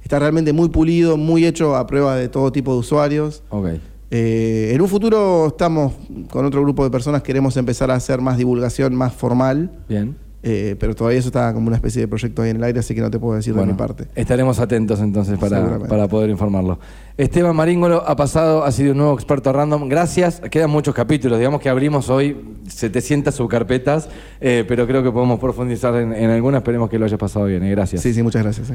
está 0.04 0.18
realmente 0.20 0.52
muy 0.54 0.70
pulido, 0.70 1.15
muy 1.18 1.46
hecho 1.46 1.76
a 1.76 1.86
prueba 1.86 2.15
de 2.15 2.30
todo 2.30 2.52
tipo 2.52 2.74
de 2.74 2.80
usuarios. 2.80 3.44
ok. 3.50 3.68
Eh, 4.17 4.71
en 4.73 4.82
un 4.82 4.88
futuro 4.88 5.47
estamos 5.47 5.91
con 6.30 6.45
otro 6.45 6.62
grupo 6.62 6.86
de 6.86 6.89
personas, 6.89 7.21
queremos 7.21 7.58
empezar 7.58 7.91
a 7.91 7.95
hacer 7.95 8.21
más 8.21 8.38
divulgación 8.38 8.95
más 8.95 9.12
formal, 9.13 9.71
Bien. 9.89 10.15
eh, 10.41 10.78
pero 10.80 10.95
todavía 10.95 11.19
eso 11.19 11.28
está 11.28 11.54
como 11.54 11.67
una 11.67 11.75
especie 11.75 12.01
de 12.01 12.08
proyecto 12.08 12.41
ahí 12.41 12.51
en 12.51 12.56
el 12.56 12.63
aire, 12.63 12.80
así 12.80 12.95
que 12.95 13.01
no 13.01 13.12
te 13.12 13.19
puedo 13.19 13.36
decir 13.36 13.54
de 13.54 13.65
mi 13.65 13.73
parte. 13.73 14.06
Estaremos 14.15 14.60
atentos 14.60 15.01
entonces 15.01 15.38
para, 15.38 15.80
para 15.80 16.08
poder 16.08 16.30
informarlo. 16.30 16.80
Esteban 17.17 17.54
Maríngolo 17.58 18.08
ha 18.08 18.15
pasado, 18.15 18.63
ha 18.63 18.71
sido 18.71 18.93
un 18.93 18.99
nuevo 18.99 19.13
experto 19.15 19.51
random. 19.51 19.89
Gracias. 19.89 20.41
Quedan 20.51 20.69
muchos 20.69 20.93
capítulos. 20.95 21.38
Digamos 21.39 21.60
que 21.62 21.67
abrimos 21.69 22.10
hoy 22.10 22.38
700 22.67 23.34
subcarpetas, 23.36 24.08
eh, 24.39 24.63
pero 24.67 24.86
creo 24.88 25.01
que 25.04 25.12
podemos 25.12 25.39
profundizar 25.39 25.93
en, 25.95 26.13
en 26.13 26.30
algunas. 26.30 26.60
Esperemos 26.60 26.89
que 26.89 26.99
lo 26.99 27.06
haya 27.06 27.17
pasado 27.17 27.45
bien. 27.47 27.63
eh. 27.63 27.71
Gracias. 27.71 28.01
Sí, 28.01 28.13
sí, 28.13 28.21
muchas 28.23 28.43
gracias. 28.43 28.71